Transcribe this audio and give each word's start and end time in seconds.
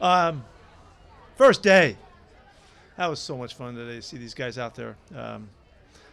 Um, 0.00 0.44
first 1.36 1.62
day. 1.62 1.96
That 2.96 3.08
was 3.08 3.18
so 3.18 3.36
much 3.36 3.54
fun 3.54 3.74
today 3.74 3.96
to 3.96 4.02
see 4.02 4.18
these 4.18 4.34
guys 4.34 4.56
out 4.56 4.74
there. 4.74 4.96
Um, 5.14 5.48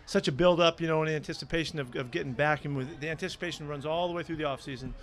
such 0.07 0.27
a 0.27 0.31
build 0.31 0.59
up, 0.59 0.81
you 0.81 0.87
know, 0.87 1.03
in 1.03 1.09
anticipation 1.09 1.79
of, 1.79 1.95
of 1.95 2.11
getting 2.11 2.33
back. 2.33 2.65
And 2.65 2.75
with 2.75 2.99
the 2.99 3.09
anticipation 3.09 3.67
runs 3.67 3.85
all 3.85 4.07
the 4.07 4.13
way 4.13 4.23
through 4.23 4.37
the 4.37 4.43
off 4.43 4.61
season, 4.61 4.93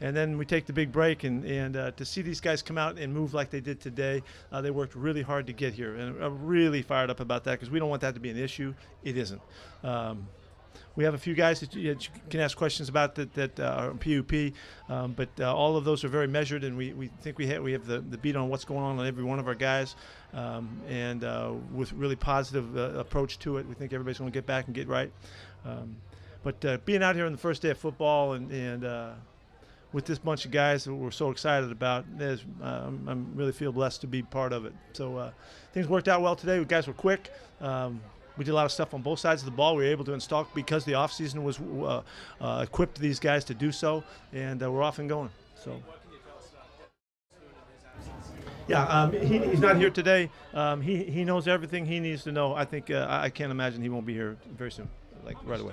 and 0.00 0.14
then 0.14 0.36
we 0.36 0.44
take 0.44 0.66
the 0.66 0.72
big 0.72 0.92
break. 0.92 1.24
And 1.24 1.44
and 1.44 1.76
uh, 1.76 1.90
to 1.92 2.04
see 2.04 2.22
these 2.22 2.40
guys 2.40 2.60
come 2.60 2.76
out 2.76 2.98
and 2.98 3.14
move 3.14 3.34
like 3.34 3.50
they 3.50 3.60
did 3.60 3.80
today, 3.80 4.22
uh, 4.52 4.60
they 4.60 4.70
worked 4.70 4.94
really 4.94 5.22
hard 5.22 5.46
to 5.46 5.52
get 5.52 5.72
here, 5.74 5.94
and 5.96 6.22
I'm 6.22 6.44
really 6.44 6.82
fired 6.82 7.08
up 7.08 7.20
about 7.20 7.44
that 7.44 7.52
because 7.52 7.70
we 7.70 7.78
don't 7.78 7.88
want 7.88 8.02
that 8.02 8.14
to 8.14 8.20
be 8.20 8.30
an 8.30 8.38
issue. 8.38 8.74
It 9.04 9.16
isn't. 9.16 9.40
Um, 9.82 10.28
we 10.96 11.04
have 11.04 11.14
a 11.14 11.18
few 11.18 11.34
guys 11.34 11.60
that 11.60 11.74
you, 11.74 11.94
that 11.94 12.04
you 12.04 12.10
can 12.28 12.40
ask 12.40 12.56
questions 12.56 12.88
about 12.88 13.14
that, 13.14 13.32
that 13.34 13.60
uh, 13.60 13.62
are 13.62 13.94
PUP, 13.94 14.52
um, 14.88 15.12
but 15.12 15.28
uh, 15.38 15.54
all 15.54 15.76
of 15.76 15.84
those 15.84 16.02
are 16.04 16.08
very 16.08 16.26
measured, 16.26 16.64
and 16.64 16.76
we, 16.76 16.92
we 16.92 17.06
think 17.06 17.38
we 17.38 17.46
have, 17.46 17.62
we 17.62 17.72
have 17.72 17.86
the, 17.86 18.00
the 18.00 18.18
beat 18.18 18.34
on 18.34 18.48
what's 18.48 18.64
going 18.64 18.80
on 18.80 18.98
on 18.98 19.06
every 19.06 19.22
one 19.22 19.38
of 19.38 19.46
our 19.46 19.54
guys, 19.54 19.94
um, 20.34 20.80
and 20.88 21.22
uh, 21.22 21.52
with 21.72 21.92
really 21.92 22.16
positive 22.16 22.76
uh, 22.76 22.98
approach 22.98 23.38
to 23.38 23.58
it. 23.58 23.66
We 23.68 23.74
think 23.74 23.92
everybody's 23.92 24.18
going 24.18 24.30
to 24.30 24.34
get 24.34 24.46
back 24.46 24.66
and 24.66 24.74
get 24.74 24.88
right. 24.88 25.12
Um, 25.64 25.96
but 26.42 26.64
uh, 26.64 26.78
being 26.84 27.02
out 27.02 27.14
here 27.14 27.26
on 27.26 27.32
the 27.32 27.38
first 27.38 27.62
day 27.62 27.70
of 27.70 27.78
football 27.78 28.32
and, 28.32 28.50
and 28.50 28.84
uh, 28.84 29.10
with 29.92 30.04
this 30.04 30.18
bunch 30.18 30.44
of 30.44 30.50
guys 30.50 30.84
that 30.84 30.94
we're 30.94 31.10
so 31.10 31.30
excited 31.30 31.70
about, 31.70 32.04
is, 32.18 32.44
um, 32.60 33.04
I'm 33.08 33.32
really 33.34 33.52
feel 33.52 33.72
blessed 33.72 34.00
to 34.02 34.06
be 34.06 34.22
part 34.22 34.52
of 34.52 34.64
it. 34.64 34.72
So 34.92 35.32
things 35.72 35.88
worked 35.88 36.08
out 36.08 36.22
well 36.22 36.36
today. 36.36 36.58
The 36.58 36.64
guys 36.64 36.86
were 36.86 36.92
quick. 36.92 37.32
Um, 37.60 38.00
we 38.38 38.44
did 38.44 38.52
a 38.52 38.54
lot 38.54 38.64
of 38.64 38.72
stuff 38.72 38.94
on 38.94 39.02
both 39.02 39.18
sides 39.18 39.42
of 39.42 39.46
the 39.46 39.50
ball. 39.50 39.76
We 39.76 39.84
were 39.84 39.90
able 39.90 40.04
to 40.04 40.12
install 40.14 40.48
because 40.54 40.84
the 40.84 40.92
offseason 40.92 41.42
was 41.42 41.58
uh, 41.60 42.02
uh, 42.40 42.62
equipped 42.62 42.98
these 42.98 43.18
guys 43.18 43.44
to 43.46 43.54
do 43.54 43.72
so, 43.72 44.04
and 44.32 44.62
uh, 44.62 44.70
we're 44.70 44.82
off 44.82 45.00
and 45.00 45.08
going. 45.08 45.30
So. 45.62 45.82
Yeah, 48.68 48.84
um, 48.84 49.12
he, 49.12 49.38
he's 49.38 49.60
not 49.60 49.76
here 49.76 49.90
today. 49.90 50.30
Um, 50.52 50.82
he, 50.82 51.02
he 51.02 51.24
knows 51.24 51.48
everything 51.48 51.86
he 51.86 52.00
needs 52.00 52.22
to 52.24 52.32
know. 52.32 52.54
I 52.54 52.64
think 52.66 52.90
uh, 52.90 53.06
I 53.08 53.30
can't 53.30 53.50
imagine 53.50 53.82
he 53.82 53.88
won't 53.88 54.06
be 54.06 54.12
here 54.12 54.36
very 54.56 54.70
soon, 54.70 54.88
like 55.24 55.36
right 55.44 55.60
away. 55.60 55.72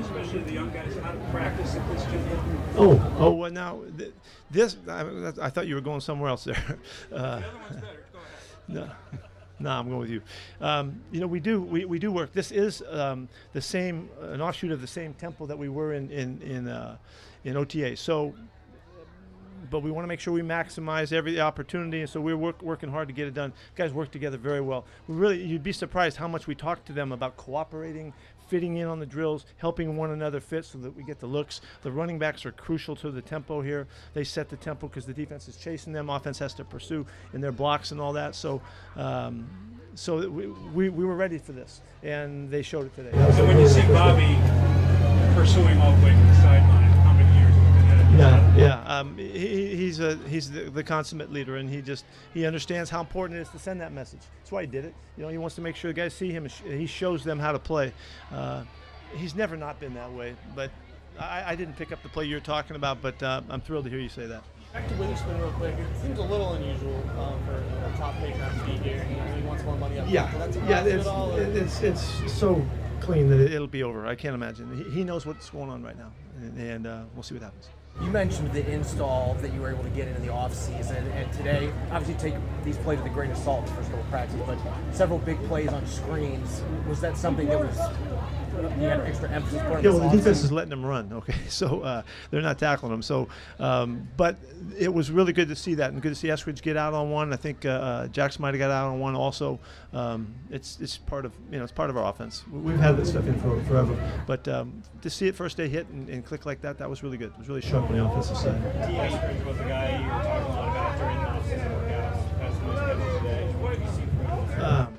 especially 0.00 0.42
the 0.44 0.52
young 0.52 0.70
guys, 0.70 0.96
how 1.02 1.12
to 1.12 1.18
practice 1.30 1.74
at 1.74 1.92
this 1.92 2.04
gym? 2.04 2.24
Oh, 2.76 3.16
oh, 3.18 3.32
well, 3.32 3.50
now 3.50 3.80
th- 3.98 4.12
this. 4.50 4.76
I, 4.88 5.32
I, 5.42 5.50
thought 5.50 5.66
you 5.66 5.74
were 5.74 5.80
going 5.80 6.00
somewhere 6.00 6.30
else 6.30 6.44
there. 6.44 6.78
Uh, 7.12 7.42
no. 8.68 8.90
No, 9.60 9.70
I'm 9.70 9.88
going 9.88 9.98
with 9.98 10.10
you. 10.10 10.22
Um, 10.60 11.00
you 11.10 11.20
know, 11.20 11.26
we 11.26 11.40
do 11.40 11.60
we, 11.60 11.84
we 11.84 11.98
do 11.98 12.12
work. 12.12 12.32
This 12.32 12.52
is 12.52 12.82
um, 12.90 13.28
the 13.52 13.60
same 13.60 14.08
an 14.20 14.40
offshoot 14.40 14.70
of 14.70 14.80
the 14.80 14.86
same 14.86 15.14
temple 15.14 15.46
that 15.48 15.58
we 15.58 15.68
were 15.68 15.94
in 15.94 16.10
in 16.10 16.40
in, 16.42 16.68
uh, 16.68 16.96
in 17.44 17.56
OTA. 17.56 17.96
So, 17.96 18.34
but 19.68 19.80
we 19.80 19.90
want 19.90 20.04
to 20.04 20.08
make 20.08 20.20
sure 20.20 20.32
we 20.32 20.42
maximize 20.42 21.12
every 21.12 21.40
opportunity, 21.40 22.00
and 22.02 22.08
so 22.08 22.20
we're 22.20 22.36
work, 22.36 22.62
working 22.62 22.88
hard 22.88 23.08
to 23.08 23.14
get 23.14 23.26
it 23.26 23.34
done. 23.34 23.52
Guys 23.74 23.92
work 23.92 24.12
together 24.12 24.36
very 24.36 24.60
well. 24.60 24.84
We 25.08 25.16
really, 25.16 25.42
you'd 25.42 25.64
be 25.64 25.72
surprised 25.72 26.18
how 26.18 26.28
much 26.28 26.46
we 26.46 26.54
talk 26.54 26.84
to 26.84 26.92
them 26.92 27.10
about 27.10 27.36
cooperating, 27.36 28.12
fitting 28.48 28.76
in 28.76 28.86
on 28.86 28.98
the 28.98 29.06
drills, 29.06 29.46
helping 29.58 29.96
one 29.96 30.10
another 30.10 30.40
fit 30.40 30.64
so 30.64 30.78
that 30.78 30.94
we 30.96 31.04
get 31.04 31.20
the 31.20 31.26
looks. 31.26 31.60
The 31.82 31.92
running 31.92 32.18
backs 32.18 32.44
are 32.46 32.52
crucial 32.52 32.96
to 32.96 33.10
the 33.10 33.22
tempo 33.22 33.60
here. 33.60 33.86
They 34.14 34.24
set 34.24 34.48
the 34.48 34.56
tempo 34.56 34.88
because 34.88 35.06
the 35.06 35.12
defense 35.12 35.48
is 35.48 35.56
chasing 35.56 35.92
them. 35.92 36.10
Offense 36.10 36.38
has 36.38 36.54
to 36.54 36.64
pursue 36.64 37.06
in 37.32 37.40
their 37.40 37.52
blocks 37.52 37.92
and 37.92 38.00
all 38.00 38.12
that. 38.14 38.34
So, 38.34 38.60
um, 38.96 39.48
so 39.94 40.28
we, 40.28 40.46
we, 40.46 40.88
we, 40.88 41.04
were 41.04 41.16
ready 41.16 41.38
for 41.38 41.52
this, 41.52 41.80
and 42.02 42.50
they 42.50 42.62
showed 42.62 42.86
it 42.86 42.94
today. 42.94 43.12
So 43.36 43.44
when 43.46 43.58
you 43.58 43.68
see 43.68 43.82
Bobby 43.88 44.38
pursuing 45.34 45.78
all 45.80 45.94
the 45.96 46.04
way 46.04 46.12
to 46.12 46.16
the 46.16 46.34
sideline, 46.36 46.87
yeah, 48.18 48.56
yeah. 48.56 48.98
Um, 48.98 49.16
he, 49.16 49.76
he's 49.76 50.00
a 50.00 50.16
he's 50.28 50.50
the, 50.50 50.62
the, 50.70 50.82
consummate 50.82 51.32
leader, 51.32 51.56
and 51.56 51.68
he 51.68 51.80
just 51.82 52.04
he 52.34 52.46
understands 52.46 52.90
how 52.90 53.00
important 53.00 53.38
it 53.38 53.42
is 53.42 53.48
to 53.50 53.58
send 53.58 53.80
that 53.80 53.92
message. 53.92 54.20
That's 54.38 54.52
why 54.52 54.62
he 54.62 54.66
did 54.66 54.84
it. 54.84 54.94
You 55.16 55.22
know, 55.22 55.28
he 55.28 55.38
wants 55.38 55.54
to 55.56 55.60
make 55.60 55.76
sure 55.76 55.90
the 55.90 56.00
guys 56.00 56.14
see 56.14 56.30
him. 56.30 56.46
he 56.64 56.86
shows 56.86 57.24
them 57.24 57.38
how 57.38 57.52
to 57.52 57.58
play. 57.58 57.92
Uh, 58.32 58.64
he's 59.16 59.34
never 59.34 59.56
not 59.56 59.80
been 59.80 59.94
that 59.94 60.12
way, 60.12 60.34
but 60.54 60.70
I, 61.18 61.52
I, 61.52 61.54
didn't 61.54 61.76
pick 61.76 61.92
up 61.92 62.02
the 62.02 62.08
play 62.08 62.24
you're 62.24 62.40
talking 62.40 62.76
about. 62.76 63.02
But 63.02 63.22
uh, 63.22 63.42
I'm 63.48 63.60
thrilled 63.60 63.84
to 63.84 63.90
hear 63.90 64.00
you 64.00 64.08
say 64.08 64.26
that. 64.26 64.42
Back 64.72 64.86
to 64.88 64.94
Witherspoon 64.96 65.40
real 65.40 65.50
quick. 65.52 65.74
It 65.74 66.02
seems 66.02 66.18
a 66.18 66.22
little 66.22 66.52
unusual 66.52 66.96
um, 67.18 67.42
for 67.46 67.56
a 67.56 67.94
top 67.96 68.14
paid 68.16 68.34
to 68.34 68.64
be 68.66 68.72
here. 68.88 69.06
And 69.08 69.40
he 69.40 69.46
wants 69.46 69.64
more 69.64 69.76
money 69.76 69.98
up. 69.98 70.06
Yeah, 70.08 70.30
yeah. 70.68 70.84
It's, 70.84 71.80
it's, 71.80 72.20
it's 72.20 72.32
so 72.32 72.64
clean 73.00 73.30
that 73.30 73.40
it'll 73.40 73.66
be 73.66 73.82
over. 73.82 74.06
I 74.06 74.14
can't 74.14 74.34
imagine. 74.34 74.76
He, 74.76 74.90
he 74.90 75.04
knows 75.04 75.24
what's 75.24 75.48
going 75.48 75.70
on 75.70 75.82
right 75.82 75.96
now, 75.96 76.12
and, 76.36 76.58
and 76.58 76.86
uh, 76.86 77.02
we'll 77.14 77.22
see 77.22 77.34
what 77.34 77.42
happens. 77.42 77.68
You 78.00 78.10
mentioned 78.10 78.52
the 78.52 78.68
install 78.70 79.34
that 79.40 79.52
you 79.52 79.60
were 79.60 79.70
able 79.70 79.82
to 79.82 79.90
get 79.90 80.06
in 80.06 80.24
the 80.24 80.32
off 80.32 80.54
season, 80.54 81.04
and 81.12 81.32
today, 81.32 81.72
obviously, 81.90 82.30
take 82.30 82.40
these 82.64 82.76
plays 82.78 82.98
with 82.98 83.10
a 83.10 83.14
grain 83.14 83.32
of 83.32 83.38
salt, 83.38 83.66
the 83.66 83.72
first 83.72 83.88
couple 83.90 84.04
of 84.04 84.10
practices, 84.10 84.40
but 84.46 84.58
several 84.92 85.18
big 85.18 85.42
plays 85.48 85.68
on 85.68 85.84
screens. 85.86 86.62
Was 86.88 87.00
that 87.00 87.16
something 87.16 87.48
that 87.48 87.58
was 87.58 87.76
you 88.78 88.86
had 88.86 89.00
extra 89.00 89.30
emphasis 89.30 89.60
put 89.62 89.76
on 89.76 89.84
yeah, 89.84 89.90
well, 89.90 90.08
the 90.10 90.16
defense 90.16 90.42
is 90.42 90.52
letting 90.52 90.70
them 90.70 90.84
run. 90.84 91.12
Okay, 91.18 91.34
so 91.48 91.80
uh, 91.80 92.02
they're 92.30 92.40
not 92.40 92.58
tackling 92.58 92.92
them. 92.92 93.02
So, 93.02 93.28
um, 93.58 94.08
but 94.16 94.36
it 94.78 94.92
was 94.92 95.10
really 95.10 95.32
good 95.32 95.48
to 95.48 95.56
see 95.56 95.74
that, 95.74 95.92
and 95.92 96.00
good 96.00 96.10
to 96.10 96.14
see 96.14 96.28
Eskridge 96.28 96.62
get 96.62 96.76
out 96.76 96.94
on 96.94 97.10
one. 97.10 97.32
I 97.32 97.36
think 97.36 97.64
uh, 97.66 98.08
uh 98.14 98.28
might 98.38 98.54
have 98.54 98.58
got 98.58 98.70
out 98.70 98.90
on 98.90 99.00
one 99.00 99.16
also. 99.16 99.58
Um, 99.92 100.34
it's 100.50 100.78
it's 100.80 100.96
part 100.96 101.24
of 101.24 101.32
you 101.50 101.58
know 101.58 101.64
it's 101.64 101.72
part 101.72 101.90
of 101.90 101.96
our 101.96 102.08
offense. 102.08 102.44
We've 102.50 102.78
had 102.78 102.96
this 102.96 103.10
stuff 103.10 103.26
in 103.26 103.38
for 103.40 103.60
forever, 103.64 103.96
but 104.26 104.46
um, 104.46 104.82
to 105.02 105.10
see 105.10 105.28
it 105.28 105.34
first 105.34 105.56
day 105.56 105.68
hit 105.68 105.88
and, 105.88 106.08
and, 106.08 106.24
click 106.24 106.46
like 106.46 106.60
that, 106.62 106.78
that 106.78 106.90
was 106.90 107.02
really 107.02 107.16
good. 107.16 107.32
It 107.32 107.38
was 107.38 107.48
really 107.48 107.60
sharp 107.60 107.88
on 107.88 107.96
the 107.96 108.04
offensive 108.04 108.36
side. 108.36 108.62
Was 109.46 109.56
the 109.56 109.64
guy 109.64 109.98
you 109.98 110.04
were 110.04 110.22
talking 110.22 110.44
a 110.44 110.48
lot 110.48 110.68
about 110.68 110.98
during 110.98 111.16
the 111.18 111.24
offseason 111.24 111.70
workouts. 111.74 112.18
That's 112.38 113.18
today. 113.18 113.52
What 113.60 113.74
have 113.74 113.80
you 113.80 113.96
seen 113.96 114.08
from 114.08 114.48
him? 114.48 114.64
Um, 114.64 114.98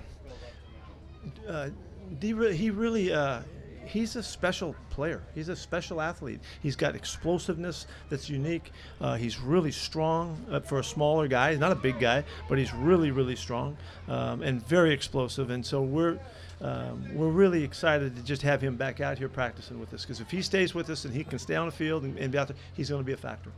uh, 1.48 1.70
he 2.54 2.70
really 2.70 3.12
uh, 3.12 3.42
he's 3.90 4.16
a 4.16 4.24
special 4.24 4.76
player. 4.90 5.22
He's 5.34 5.50
a 5.50 5.56
special 5.56 6.00
athlete. 6.00 6.40
He's 6.62 6.76
got 6.76 6.96
explosiveness 6.96 7.88
that's 8.10 8.30
unique. 8.30 8.72
Uh, 9.02 9.16
he's 9.16 9.40
really 9.40 9.72
strong 9.72 10.46
uh, 10.50 10.60
for 10.60 10.80
a 10.80 10.84
smaller 10.84 11.28
guy. 11.28 11.52
He's 11.52 11.60
not 11.60 11.72
a 11.72 11.76
big 11.76 12.00
guy, 12.00 12.24
but 12.48 12.58
he's 12.58 12.74
really, 12.74 13.12
really 13.12 13.36
strong 13.36 13.78
um, 14.08 14.42
and 14.42 14.66
very 14.68 14.94
explosive. 14.94 15.50
And 15.50 15.66
so 15.66 15.82
we're 15.82 16.20
um, 16.62 17.16
we're 17.16 17.30
really 17.30 17.64
excited 17.64 18.16
to 18.16 18.24
just 18.24 18.42
have 18.42 18.62
him 18.62 18.76
back 18.76 19.00
out 19.00 19.18
here 19.18 19.30
practicing 19.30 19.80
with 19.80 19.94
us 19.94 20.04
because 20.04 20.20
if 20.20 20.30
he 20.30 20.42
stays 20.42 20.76
with 20.76 20.90
us 20.90 21.06
and 21.06 21.14
he 21.14 21.24
can 21.24 21.40
stay 21.40 21.56
on 21.56 21.68
the 21.68 21.72
field 21.72 22.04
and, 22.04 22.18
and 22.18 22.32
be 22.32 22.38
out 22.38 22.48
there, 22.48 22.58
he's 22.74 22.90
going 22.90 23.02
to 23.02 23.06
be 23.06 23.14
a 23.14 23.18
factor. 23.18 23.52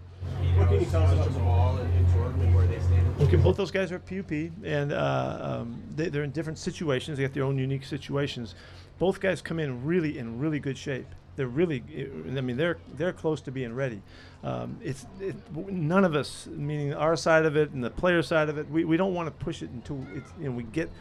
What 0.56 0.67
can 0.67 0.79
you 0.79 0.85
tell 0.85 1.01
us 1.01 1.13
about 1.13 1.34
the 1.34 1.40
ball 1.40 1.78
and 1.78 2.07
Jordyn 2.07 2.41
and 2.41 2.56
where 2.56 2.67
they 2.67 2.79
stand? 2.79 3.22
Okay, 3.22 3.38
both 3.38 3.57
those 3.57 3.72
guys 3.72 3.91
are 3.91 4.00
PUP, 4.00 4.31
and 4.63 4.91
uh, 4.91 5.61
um, 5.61 5.81
they, 5.95 6.07
are 6.09 6.23
in 6.23 6.31
different 6.31 6.59
situations. 6.59 7.17
They 7.17 7.23
have 7.23 7.34
their 7.34 7.44
own 7.44 7.57
unique 7.57 7.85
situations 7.85 8.56
both 9.01 9.19
guys 9.19 9.41
come 9.41 9.57
in 9.57 9.84
really 9.84 10.19
in 10.19 10.38
really 10.38 10.59
good 10.59 10.78
shape. 10.78 11.07
They're 11.35 11.47
really, 11.47 11.81
I 12.28 12.41
mean, 12.41 12.56
they're 12.56 12.78
they're 12.97 13.11
close 13.11 13.41
to 13.41 13.51
being 13.51 13.73
ready. 13.73 14.00
Um, 14.44 14.78
it's 14.84 15.07
it, 15.19 15.35
none 15.56 16.06
of 16.06 16.13
us, 16.13 16.45
meaning 16.45 16.94
our 16.94 17.16
side 17.16 17.45
of 17.45 17.57
it 17.57 17.72
and 17.72 17.84
the 17.84 17.90
player 17.90 18.22
side 18.22 18.47
of 18.47 18.59
it, 18.59 18.69
we, 18.69 18.85
we 18.85 18.97
don't 18.97 19.16
want 19.16 19.25
to 19.25 19.31
push 19.44 19.63
it 19.63 19.72
until 19.72 20.06
it's 20.13 20.31
you 20.40 20.50
know 20.50 20.51
we 20.51 20.61
get 20.61 20.91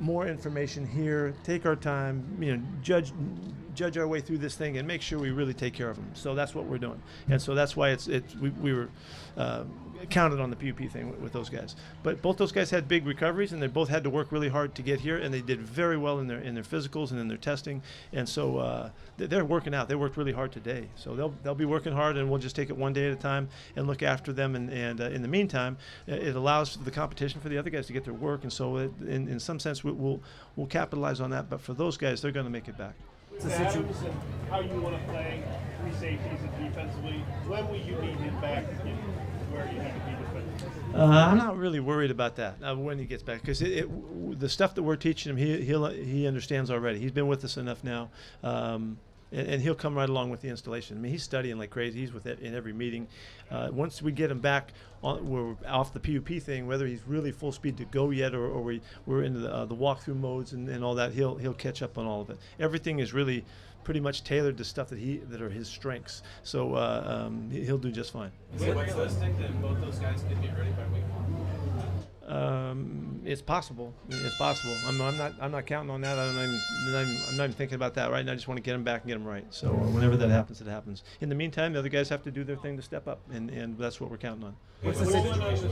more 0.00 0.26
information 0.26 0.86
here, 0.86 1.34
take 1.44 1.66
our 1.66 1.76
time, 1.76 2.24
you 2.40 2.56
know, 2.56 2.62
judge 2.82 3.12
judge 3.74 3.96
our 3.96 4.08
way 4.08 4.20
through 4.20 4.38
this 4.38 4.56
thing, 4.56 4.78
and 4.78 4.86
make 4.86 5.00
sure 5.00 5.18
we 5.18 5.30
really 5.30 5.54
take 5.54 5.72
care 5.72 5.88
of 5.88 5.96
them. 5.96 6.10
So 6.14 6.34
that's 6.34 6.54
what 6.54 6.64
we're 6.66 6.78
doing, 6.78 7.00
and 7.28 7.40
so 7.40 7.54
that's 7.54 7.76
why 7.76 7.90
it's 7.90 8.08
it's 8.08 8.34
we, 8.36 8.50
we 8.50 8.72
were 8.72 8.88
uh, 9.36 9.64
counted 10.06 10.40
on 10.40 10.50
the 10.50 10.56
PUP 10.56 10.90
thing 10.90 11.20
with, 11.20 11.32
those 11.32 11.48
guys. 11.48 11.76
But 12.02 12.22
both 12.22 12.36
those 12.36 12.52
guys 12.52 12.70
had 12.70 12.88
big 12.88 13.06
recoveries, 13.06 13.52
and 13.52 13.62
they 13.62 13.66
both 13.66 13.88
had 13.88 14.04
to 14.04 14.10
work 14.10 14.32
really 14.32 14.48
hard 14.48 14.74
to 14.76 14.82
get 14.82 15.00
here, 15.00 15.18
and 15.18 15.32
they 15.32 15.40
did 15.40 15.60
very 15.60 15.96
well 15.96 16.18
in 16.18 16.26
their 16.26 16.38
in 16.38 16.54
their 16.54 16.64
physicals 16.64 17.10
and 17.10 17.20
in 17.20 17.28
their 17.28 17.36
testing, 17.36 17.82
and 18.12 18.28
so 18.28 18.58
uh, 18.58 18.90
they're 19.16 19.44
working 19.44 19.74
out. 19.74 19.88
They 19.88 19.94
worked 19.94 20.16
really 20.16 20.32
hard 20.32 20.52
today, 20.52 20.88
so 20.96 21.14
they'll 21.14 21.34
they'll 21.42 21.54
be 21.54 21.64
working 21.64 21.92
hard, 21.92 22.16
and 22.16 22.30
we'll 22.30 22.40
just 22.40 22.56
take 22.56 22.70
it 22.70 22.76
one 22.76 22.92
day 22.92 23.06
at 23.06 23.12
a 23.12 23.20
time 23.20 23.48
and 23.76 23.86
look 23.86 24.02
after 24.02 24.32
them. 24.32 24.54
And 24.54 24.70
and 24.70 25.00
uh, 25.00 25.04
in 25.04 25.22
the 25.22 25.28
meantime, 25.28 25.76
it 26.06 26.34
allows 26.34 26.76
the 26.76 26.90
competition 26.90 27.40
for 27.40 27.48
the 27.48 27.58
other 27.58 27.70
guys 27.70 27.86
to 27.88 27.92
get 27.92 28.04
their 28.04 28.14
work, 28.14 28.42
and 28.42 28.52
so 28.52 28.76
it, 28.76 28.92
in 29.06 29.28
in 29.28 29.40
some 29.40 29.58
sense 29.58 29.84
we, 29.84 29.92
will 29.92 30.20
we'll 30.56 30.66
capitalize 30.66 31.20
on 31.20 31.30
that. 31.30 31.50
But 31.50 31.60
for 31.60 31.74
those 31.74 31.96
guys, 31.96 32.22
they're 32.22 32.32
going 32.32 32.46
to 32.46 32.50
make 32.50 32.68
it 32.68 32.78
back. 32.78 32.94
Adams 33.44 33.96
how 34.50 34.60
you 34.60 34.80
want 34.80 34.96
to 34.96 35.12
play 35.12 35.42
three 35.80 35.92
safeties 35.92 36.40
and 36.40 36.64
defensively. 36.64 37.22
When 37.46 37.68
will 37.68 37.76
you 37.76 37.94
need 38.00 38.16
him 38.16 38.40
back 38.40 38.64
Uh, 40.94 41.04
I'm 41.04 41.38
not 41.38 41.56
really 41.56 41.80
worried 41.80 42.10
about 42.10 42.36
that 42.36 42.56
uh, 42.62 42.74
when 42.74 42.98
he 42.98 43.04
gets 43.04 43.22
back 43.22 43.40
because 43.40 43.60
the 43.60 44.48
stuff 44.48 44.74
that 44.74 44.82
we're 44.82 44.96
teaching 44.96 45.30
him, 45.30 45.36
he 45.36 45.62
he 45.62 46.26
understands 46.26 46.70
already. 46.70 46.98
He's 46.98 47.12
been 47.12 47.28
with 47.28 47.44
us 47.44 47.56
enough 47.56 47.84
now. 47.84 48.10
Um, 48.42 48.98
and, 49.30 49.46
and, 49.46 49.62
he'll 49.62 49.74
come 49.74 49.94
right 49.94 50.08
along 50.08 50.30
with 50.30 50.40
the 50.40 50.48
installation. 50.48 50.96
I 50.96 51.00
mean, 51.00 51.12
he's 51.12 51.22
studying 51.22 51.58
like 51.58 51.70
crazy. 51.70 52.00
He's 52.00 52.12
with 52.12 52.26
it 52.26 52.40
in 52.40 52.54
every 52.54 52.72
meeting. 52.72 53.06
Uh, 53.50 53.68
once 53.70 54.00
we 54.00 54.10
get 54.10 54.30
him 54.30 54.40
back, 54.40 54.72
on, 55.02 55.28
we're 55.28 55.54
off 55.66 55.92
the 55.92 56.00
PUP 56.00 56.42
thing. 56.42 56.66
Whether 56.66 56.86
he's 56.86 57.02
really 57.06 57.30
full 57.30 57.52
speed 57.52 57.76
to 57.76 57.84
go 57.84 58.10
yet, 58.10 58.34
or, 58.34 58.46
or 58.46 58.62
we 58.62 58.80
we're 59.06 59.22
into 59.22 59.40
the, 59.40 59.54
uh, 59.54 59.64
the 59.66 59.76
walkthrough 59.76 60.18
modes 60.18 60.52
and, 60.52 60.68
and 60.68 60.82
all 60.82 60.94
that, 60.94 61.12
he'll 61.12 61.36
he'll 61.36 61.54
catch 61.54 61.82
up 61.82 61.98
on 61.98 62.06
all 62.06 62.22
of 62.22 62.30
it. 62.30 62.38
Everything 62.58 62.98
is 63.00 63.12
really 63.12 63.44
pretty 63.88 64.00
much 64.00 64.22
tailored 64.22 64.54
to 64.58 64.64
stuff 64.64 64.90
that 64.90 64.98
he 64.98 65.16
that 65.30 65.40
are 65.40 65.48
his 65.48 65.66
strengths. 65.66 66.22
So 66.42 66.74
uh, 66.74 67.24
um, 67.26 67.48
he- 67.50 67.64
he'll 67.64 67.78
do 67.78 67.90
just 67.90 68.12
fine. 68.12 68.30
Is 68.54 68.60
it 68.60 68.76
realistic 68.76 69.38
that 69.38 69.62
both 69.62 69.80
those 69.80 69.98
guys 69.98 70.22
could 70.28 70.38
be 70.42 70.48
ready 70.48 70.72
by 70.72 70.84
week 70.92 71.04
one? 71.04 72.36
Um, 72.38 73.22
it's 73.24 73.40
possible. 73.40 73.94
It's 74.10 74.36
possible. 74.36 74.76
I'm, 74.86 75.00
I'm 75.00 75.16
not. 75.16 75.32
I'm 75.40 75.50
not 75.50 75.64
counting 75.64 75.88
on 75.90 76.02
that. 76.02 76.18
I'm 76.18 76.34
not, 76.36 76.42
even, 76.42 76.60
I'm 76.84 76.92
not 76.92 77.00
even- 77.00 77.22
I'm 77.30 77.36
not 77.38 77.44
even 77.44 77.54
thinking 77.56 77.76
about 77.76 77.94
that 77.94 78.10
right 78.10 78.26
now. 78.26 78.32
I 78.32 78.34
just 78.34 78.46
want 78.46 78.58
to 78.58 78.62
get 78.62 78.72
them 78.72 78.84
back 78.84 79.00
and 79.04 79.08
get 79.08 79.14
them 79.14 79.26
right. 79.26 79.46
So 79.48 79.70
whenever 79.70 80.18
that 80.18 80.28
happens, 80.28 80.60
it 80.60 80.66
happens. 80.66 81.02
In 81.22 81.30
the 81.30 81.34
meantime, 81.34 81.72
the 81.72 81.78
other 81.78 81.88
guys 81.88 82.10
have 82.10 82.22
to 82.24 82.30
do 82.30 82.44
their 82.44 82.56
thing 82.56 82.76
to 82.76 82.82
step 82.82 83.08
up, 83.08 83.20
and, 83.32 83.48
and 83.48 83.78
that's 83.78 84.02
what 84.02 84.10
we're 84.10 84.18
counting 84.18 84.44
on. 84.44 84.56
What's 84.82 84.98
the 84.98 85.06
situation? 85.06 85.70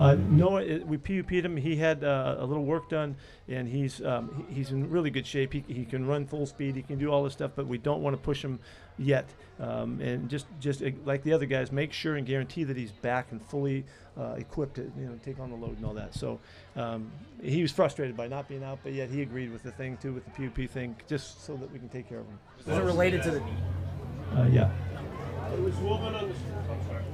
Uh, 0.00 0.14
Noah, 0.14 0.62
it, 0.62 0.86
we 0.86 0.96
PUP'd 0.96 1.44
him. 1.44 1.56
He 1.56 1.76
had 1.76 2.02
uh, 2.02 2.36
a 2.38 2.46
little 2.46 2.64
work 2.64 2.88
done, 2.88 3.16
and 3.48 3.68
he's 3.68 4.02
um, 4.02 4.46
he- 4.48 4.54
he's 4.54 4.70
in 4.70 4.88
really 4.90 5.10
good 5.10 5.26
shape. 5.26 5.52
He, 5.52 5.62
he 5.68 5.84
can 5.84 6.06
run 6.06 6.26
full 6.26 6.46
speed. 6.46 6.74
He 6.74 6.82
can 6.82 6.98
do 6.98 7.10
all 7.10 7.22
this 7.22 7.34
stuff, 7.34 7.50
but 7.54 7.66
we 7.66 7.76
don't 7.76 8.02
want 8.02 8.16
to 8.16 8.22
push 8.22 8.42
him 8.42 8.58
yet. 8.98 9.28
Um, 9.58 10.00
and 10.00 10.30
just 10.30 10.46
just 10.58 10.82
uh, 10.82 10.90
like 11.04 11.22
the 11.22 11.34
other 11.34 11.44
guys, 11.44 11.70
make 11.70 11.92
sure 11.92 12.16
and 12.16 12.26
guarantee 12.26 12.64
that 12.64 12.78
he's 12.78 12.92
back 12.92 13.30
and 13.30 13.42
fully 13.42 13.84
uh, 14.18 14.36
equipped 14.38 14.76
to 14.76 14.90
you 14.98 15.06
know 15.06 15.18
take 15.22 15.38
on 15.38 15.50
the 15.50 15.56
load 15.56 15.76
and 15.76 15.84
all 15.84 15.94
that. 15.94 16.14
So 16.14 16.40
um, 16.76 17.10
he 17.42 17.60
was 17.60 17.70
frustrated 17.70 18.16
by 18.16 18.26
not 18.26 18.48
being 18.48 18.64
out, 18.64 18.78
but 18.82 18.94
yet 18.94 19.10
he 19.10 19.20
agreed 19.20 19.52
with 19.52 19.62
the 19.62 19.72
thing 19.72 19.98
too, 19.98 20.14
with 20.14 20.24
the 20.24 20.30
PUP 20.30 20.70
thing, 20.70 20.96
just 21.08 21.44
so 21.44 21.56
that 21.56 21.70
we 21.70 21.78
can 21.78 21.90
take 21.90 22.08
care 22.08 22.20
of 22.20 22.26
him. 22.26 22.38
Was 22.66 22.78
it 22.78 22.82
related 22.84 23.22
to 23.24 23.30
the? 23.32 23.42
Uh, 24.34 24.46
yeah. 24.46 24.70
Was 25.60 25.74
Woolen 25.76 26.14
on 26.14 26.28
the 26.28 26.34
I'm 26.72 26.86
sorry. 26.88 27.04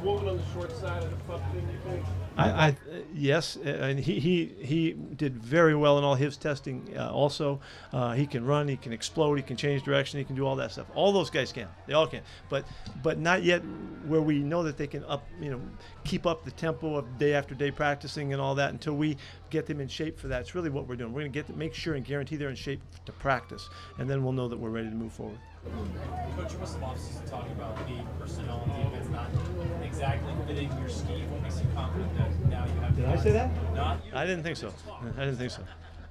Was 0.00 0.22
on 0.22 0.36
the 0.36 0.42
short 0.52 0.76
side 0.76 1.02
of 1.02 1.10
the 1.10 1.16
puck? 1.24 1.40
Didn't 1.52 1.70
you 1.70 1.78
think? 1.84 2.04
I, 2.36 2.48
I 2.68 2.76
yes, 3.12 3.56
uh, 3.56 3.68
and 3.68 3.98
he, 3.98 4.18
he 4.18 4.52
he 4.60 4.92
did 4.92 5.36
very 5.36 5.74
well 5.74 5.98
in 5.98 6.04
all 6.04 6.14
his 6.14 6.36
testing. 6.36 6.92
Uh, 6.96 7.10
also, 7.10 7.60
uh, 7.92 8.12
he 8.12 8.26
can 8.26 8.44
run, 8.44 8.68
he 8.68 8.76
can 8.76 8.92
explode, 8.92 9.36
he 9.36 9.42
can 9.42 9.56
change 9.56 9.82
direction, 9.82 10.18
he 10.18 10.24
can 10.24 10.34
do 10.34 10.46
all 10.46 10.56
that 10.56 10.72
stuff. 10.72 10.86
All 10.94 11.12
those 11.12 11.30
guys 11.30 11.52
can, 11.52 11.68
they 11.86 11.92
all 11.92 12.06
can, 12.06 12.22
but 12.48 12.64
but 13.02 13.18
not 13.18 13.42
yet 13.44 13.60
where 14.06 14.22
we 14.22 14.38
know 14.38 14.62
that 14.62 14.76
they 14.76 14.86
can 14.86 15.04
up, 15.04 15.26
you 15.40 15.50
know, 15.50 15.60
keep 16.04 16.26
up 16.26 16.44
the 16.44 16.52
tempo 16.52 16.96
of 16.96 17.18
day 17.18 17.34
after 17.34 17.54
day 17.54 17.70
practicing 17.70 18.32
and 18.32 18.40
all 18.40 18.54
that 18.54 18.70
until 18.70 18.94
we 18.94 19.16
get 19.52 19.66
them 19.66 19.80
in 19.80 19.86
shape 19.86 20.18
for 20.18 20.28
that. 20.28 20.40
It's 20.40 20.54
really 20.54 20.70
what 20.70 20.88
we're 20.88 20.96
doing. 20.96 21.12
We're 21.12 21.20
going 21.20 21.32
to 21.32 21.38
get 21.38 21.46
them, 21.46 21.58
make 21.58 21.74
sure 21.74 21.94
and 21.94 22.04
guarantee 22.04 22.36
they're 22.36 22.48
in 22.48 22.56
shape 22.56 22.80
to 23.04 23.12
practice, 23.12 23.68
and 23.98 24.08
then 24.08 24.24
we'll 24.24 24.32
know 24.32 24.48
that 24.48 24.58
we're 24.58 24.70
ready 24.70 24.88
to 24.88 24.94
move 24.94 25.12
forward. 25.12 25.38
Coach, 26.36 26.52
you 26.54 26.58
must 26.58 26.74
have 26.78 26.82
offseason 26.82 27.28
talking 27.30 27.52
about 27.52 27.76
the 27.86 27.94
personnel 28.18 28.66
on 28.66 28.90
defense 28.90 29.08
not 29.10 29.28
exactly 29.84 30.32
fitting 30.46 30.70
your 30.80 30.88
scheme. 30.88 31.30
What 31.30 31.42
makes 31.42 31.60
you 31.60 31.66
confident 31.74 32.16
that 32.16 32.48
now 32.48 32.64
you 32.64 32.80
have? 32.80 32.96
Did 32.96 33.04
I 33.04 33.16
say 33.22 33.30
that? 33.32 33.74
Not 33.74 34.04
you. 34.04 34.12
I 34.14 34.26
didn't 34.26 34.42
think 34.42 34.56
so. 34.56 34.72
I 35.16 35.24
didn't 35.24 35.36
think 35.36 35.52
so. 35.52 35.62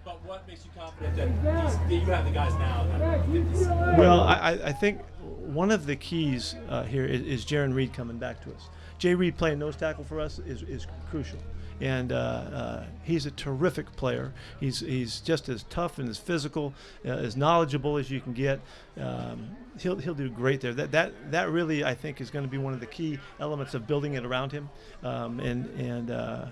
But 0.06 0.24
what 0.26 0.48
makes 0.48 0.64
you 0.64 0.72
confident 0.78 1.16
that, 1.16 1.28
these, 1.68 1.78
that 1.78 1.92
you 1.92 2.14
have 2.14 2.26
the 2.26 2.32
guys 2.32 2.54
now 2.54 2.88
that? 2.98 3.98
Well, 3.98 4.22
I, 4.22 4.36
I- 4.36 4.68
I 4.68 4.72
think 4.72 5.02
one 5.26 5.70
of 5.72 5.86
the 5.86 5.96
keys 5.96 6.56
uh, 6.70 6.84
here 6.84 7.06
is, 7.06 7.22
is 7.22 7.46
Jarran 7.46 7.74
Reed 7.74 7.92
coming 7.94 8.18
back 8.18 8.42
to 8.44 8.52
us. 8.54 8.70
Jay 9.00 9.16
Reed 9.16 9.36
playing 9.38 9.60
nose 9.60 9.76
tackle 9.76 10.04
for 10.04 10.20
us 10.20 10.40
is, 10.40 10.62
is 10.64 10.88
crucial. 11.10 11.40
And 11.82 12.12
uh, 12.12 12.16
uh, 12.16 12.86
he's 13.04 13.26
a 13.26 13.32
terrific 13.32 13.96
player. 13.96 14.34
He's, 14.60 14.82
he's 14.82 15.20
just 15.20 15.50
as 15.50 15.64
tough 15.64 15.98
and 15.98 16.08
as 16.08 16.18
physical, 16.18 16.74
uh, 17.04 17.10
as 17.10 17.36
knowledgeable 17.36 17.98
as 17.98 18.12
you 18.12 18.22
can 18.22 18.34
get. 18.34 18.60
Um, 19.00 19.50
he'll, 19.80 19.98
he'll 19.98 20.14
do 20.14 20.30
great 20.30 20.62
there. 20.62 20.74
That, 20.74 20.92
that, 20.92 21.32
that 21.32 21.50
really, 21.50 21.84
I 21.84 21.96
think, 21.96 22.22
is 22.22 22.30
going 22.30 22.46
to 22.46 22.52
be 22.52 22.60
one 22.60 22.74
of 22.74 22.80
the 22.80 22.86
key 22.86 23.20
elements 23.40 23.74
of 23.74 23.88
building 23.88 24.14
it 24.14 24.26
around 24.26 24.52
him. 24.52 24.70
Um, 25.04 25.40
and 25.40 25.66
and 25.80 26.12
uh, 26.12 26.46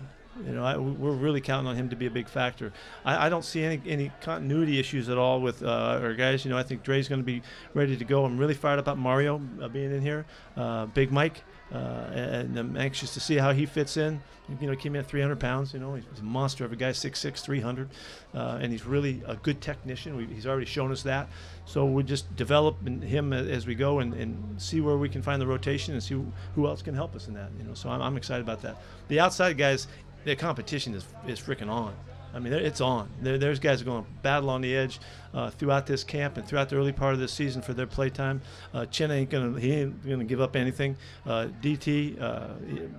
you 0.45 0.53
know, 0.53 0.63
I, 0.63 0.77
we're 0.77 1.11
really 1.11 1.41
counting 1.41 1.67
on 1.67 1.75
him 1.75 1.89
to 1.89 1.95
be 1.95 2.05
a 2.05 2.11
big 2.11 2.27
factor. 2.27 2.71
I, 3.05 3.27
I 3.27 3.29
don't 3.29 3.45
see 3.45 3.63
any, 3.63 3.81
any 3.87 4.11
continuity 4.21 4.79
issues 4.79 5.09
at 5.09 5.17
all 5.17 5.41
with 5.41 5.63
uh, 5.63 5.99
our 6.01 6.13
guys. 6.13 6.45
You 6.45 6.51
know, 6.51 6.57
I 6.57 6.63
think 6.63 6.83
Dre's 6.83 7.07
going 7.07 7.21
to 7.21 7.25
be 7.25 7.41
ready 7.73 7.97
to 7.97 8.05
go. 8.05 8.25
I'm 8.25 8.37
really 8.37 8.53
fired 8.53 8.79
up 8.79 8.85
about 8.85 8.97
Mario 8.97 9.41
uh, 9.61 9.67
being 9.67 9.91
in 9.91 10.01
here. 10.01 10.25
Uh, 10.55 10.85
Big 10.87 11.11
Mike, 11.11 11.43
uh, 11.71 11.77
and 11.77 12.57
I'm 12.57 12.77
anxious 12.77 13.13
to 13.13 13.19
see 13.19 13.35
how 13.35 13.53
he 13.53 13.65
fits 13.65 13.97
in. 13.97 14.21
You 14.59 14.65
know, 14.65 14.71
he 14.73 14.77
came 14.77 14.95
in 14.95 15.01
at 15.01 15.07
300 15.07 15.39
pounds. 15.39 15.73
You 15.73 15.79
know, 15.79 15.93
he's 15.93 16.05
a 16.19 16.23
monster 16.23 16.65
of 16.65 16.71
a 16.71 16.75
guy, 16.75 16.89
6'6", 16.89 17.39
300, 17.39 17.89
uh, 18.33 18.57
and 18.61 18.71
he's 18.71 18.83
really 18.85 19.21
a 19.27 19.35
good 19.35 19.61
technician. 19.61 20.17
We, 20.17 20.25
he's 20.25 20.47
already 20.47 20.65
shown 20.65 20.91
us 20.91 21.03
that. 21.03 21.29
So 21.65 21.85
we 21.85 22.01
just 22.01 22.35
develop 22.35 22.75
him 22.87 23.31
as 23.31 23.67
we 23.67 23.75
go 23.75 23.99
and, 23.99 24.13
and 24.15 24.59
see 24.59 24.81
where 24.81 24.97
we 24.97 25.07
can 25.07 25.21
find 25.21 25.39
the 25.39 25.45
rotation 25.45 25.93
and 25.93 26.01
see 26.01 26.19
who, 26.55 26.67
else 26.67 26.81
can 26.81 26.95
help 26.95 27.15
us 27.15 27.27
in 27.27 27.35
that. 27.35 27.51
You 27.59 27.65
know, 27.65 27.75
so 27.75 27.89
I'm, 27.89 28.01
I'm 28.01 28.17
excited 28.17 28.41
about 28.41 28.61
that. 28.63 28.81
The 29.07 29.19
outside 29.19 29.55
guys, 29.57 29.87
their 30.29 30.35
competition 30.35 30.93
is 30.93 31.05
is 31.27 31.39
freaking 31.39 31.69
on. 31.69 31.91
I 32.31 32.37
mean, 32.37 32.53
it's 32.53 32.79
on. 32.79 33.09
There, 33.23 33.39
there's 33.39 33.57
guys 33.57 33.81
going 33.81 34.03
to 34.03 34.09
battle 34.21 34.51
on 34.51 34.61
the 34.61 34.75
edge 34.75 34.99
uh, 35.33 35.49
throughout 35.49 35.87
this 35.87 36.03
camp 36.03 36.37
and 36.37 36.47
throughout 36.47 36.69
the 36.69 36.75
early 36.75 36.91
part 36.91 37.15
of 37.15 37.19
this 37.19 37.33
season 37.33 37.63
for 37.63 37.73
their 37.73 37.87
play 37.87 38.11
time. 38.11 38.39
Uh, 38.71 38.85
Chen 38.85 39.09
ain't 39.09 39.31
gonna 39.31 39.59
he 39.59 39.73
ain't 39.73 40.07
gonna 40.07 40.23
give 40.23 40.39
up 40.39 40.55
anything. 40.55 40.95
Uh, 41.25 41.47
DT, 41.63 42.21
uh, 42.21 42.49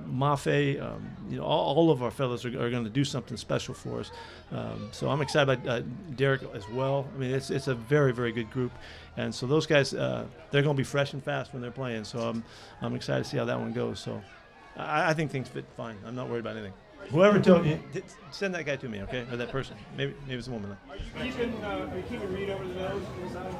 Mafe, 0.09 0.83
um, 0.83 1.09
you 1.29 1.37
know, 1.37 1.45
all, 1.45 1.77
all 1.77 1.91
of 1.93 2.03
our 2.03 2.11
fellows 2.11 2.45
are, 2.45 2.49
are 2.61 2.71
going 2.71 2.83
to 2.83 2.91
do 2.91 3.05
something 3.05 3.37
special 3.37 3.73
for 3.73 4.01
us. 4.01 4.11
Um, 4.51 4.89
so 4.91 5.09
I'm 5.09 5.23
excited 5.23 5.49
about 5.49 5.69
uh, 5.69 5.83
Derick 6.17 6.43
as 6.53 6.69
well. 6.71 7.07
I 7.15 7.19
mean, 7.19 7.31
it's 7.31 7.51
it's 7.51 7.69
a 7.69 7.77
very 7.77 8.13
very 8.13 8.33
good 8.33 8.51
group, 8.51 8.73
and 9.17 9.33
so 9.33 9.47
those 9.47 9.65
guys 9.65 9.95
uh, 9.95 10.25
they're 10.51 10.63
going 10.63 10.75
to 10.75 10.81
be 10.81 10.85
fresh 10.85 11.13
and 11.13 11.23
fast 11.23 11.53
when 11.53 11.63
they're 11.63 11.71
playing. 11.71 12.03
So 12.03 12.19
I'm 12.19 12.43
I'm 12.83 12.97
excited 12.97 13.23
to 13.23 13.31
see 13.31 13.37
how 13.37 13.45
that 13.45 13.61
one 13.61 13.73
goes. 13.73 14.01
So 14.01 14.21
I, 14.77 15.11
I 15.11 15.15
think 15.15 15.31
things 15.31 15.49
fit 15.49 15.67
fine. 15.77 15.97
I'm 16.05 16.17
not 16.17 16.29
worried 16.29 16.41
about 16.41 16.57
anything. 16.57 16.75
Whoever 17.09 17.41
told 17.41 17.67
you, 17.67 17.81
send 18.31 18.55
that 18.55 18.67
guy 18.67 18.77
to 18.77 18.89
me, 18.89 19.03
okay, 19.03 19.27
or 19.31 19.37
that 19.37 19.51
person. 19.51 19.77
Maybe 19.97 20.15
maybe 20.27 20.39
it's 20.39 20.49
a 20.49 20.53
woman. 20.53 20.77
Are 20.89 20.97
you 21.25 21.33
keeping 21.33 21.65
uh, 21.65 21.89
are 21.91 21.97
you 21.97 22.03
keeping 22.09 22.33
Reed 22.33 22.51
over 22.51 22.67
the 22.67 22.75
nose 22.75 23.03
inside? 23.23 23.55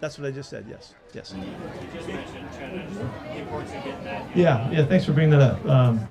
That's 0.00 0.18
what 0.18 0.28
I 0.28 0.30
just 0.30 0.50
said. 0.50 0.66
Yes, 0.68 0.94
yes. 1.14 1.34
You 1.36 1.42
just 1.94 2.08
mentioned 2.08 2.48
Chenna, 2.50 3.32
the 3.32 3.38
importance 3.38 3.72
of 3.72 3.84
getting 3.84 4.04
that. 4.04 4.36
Yeah, 4.36 4.70
yeah. 4.70 4.84
Thanks 4.84 5.04
for 5.04 5.12
bringing 5.12 5.38
that 5.38 5.40
up. 5.40 5.66
Um, 5.66 6.08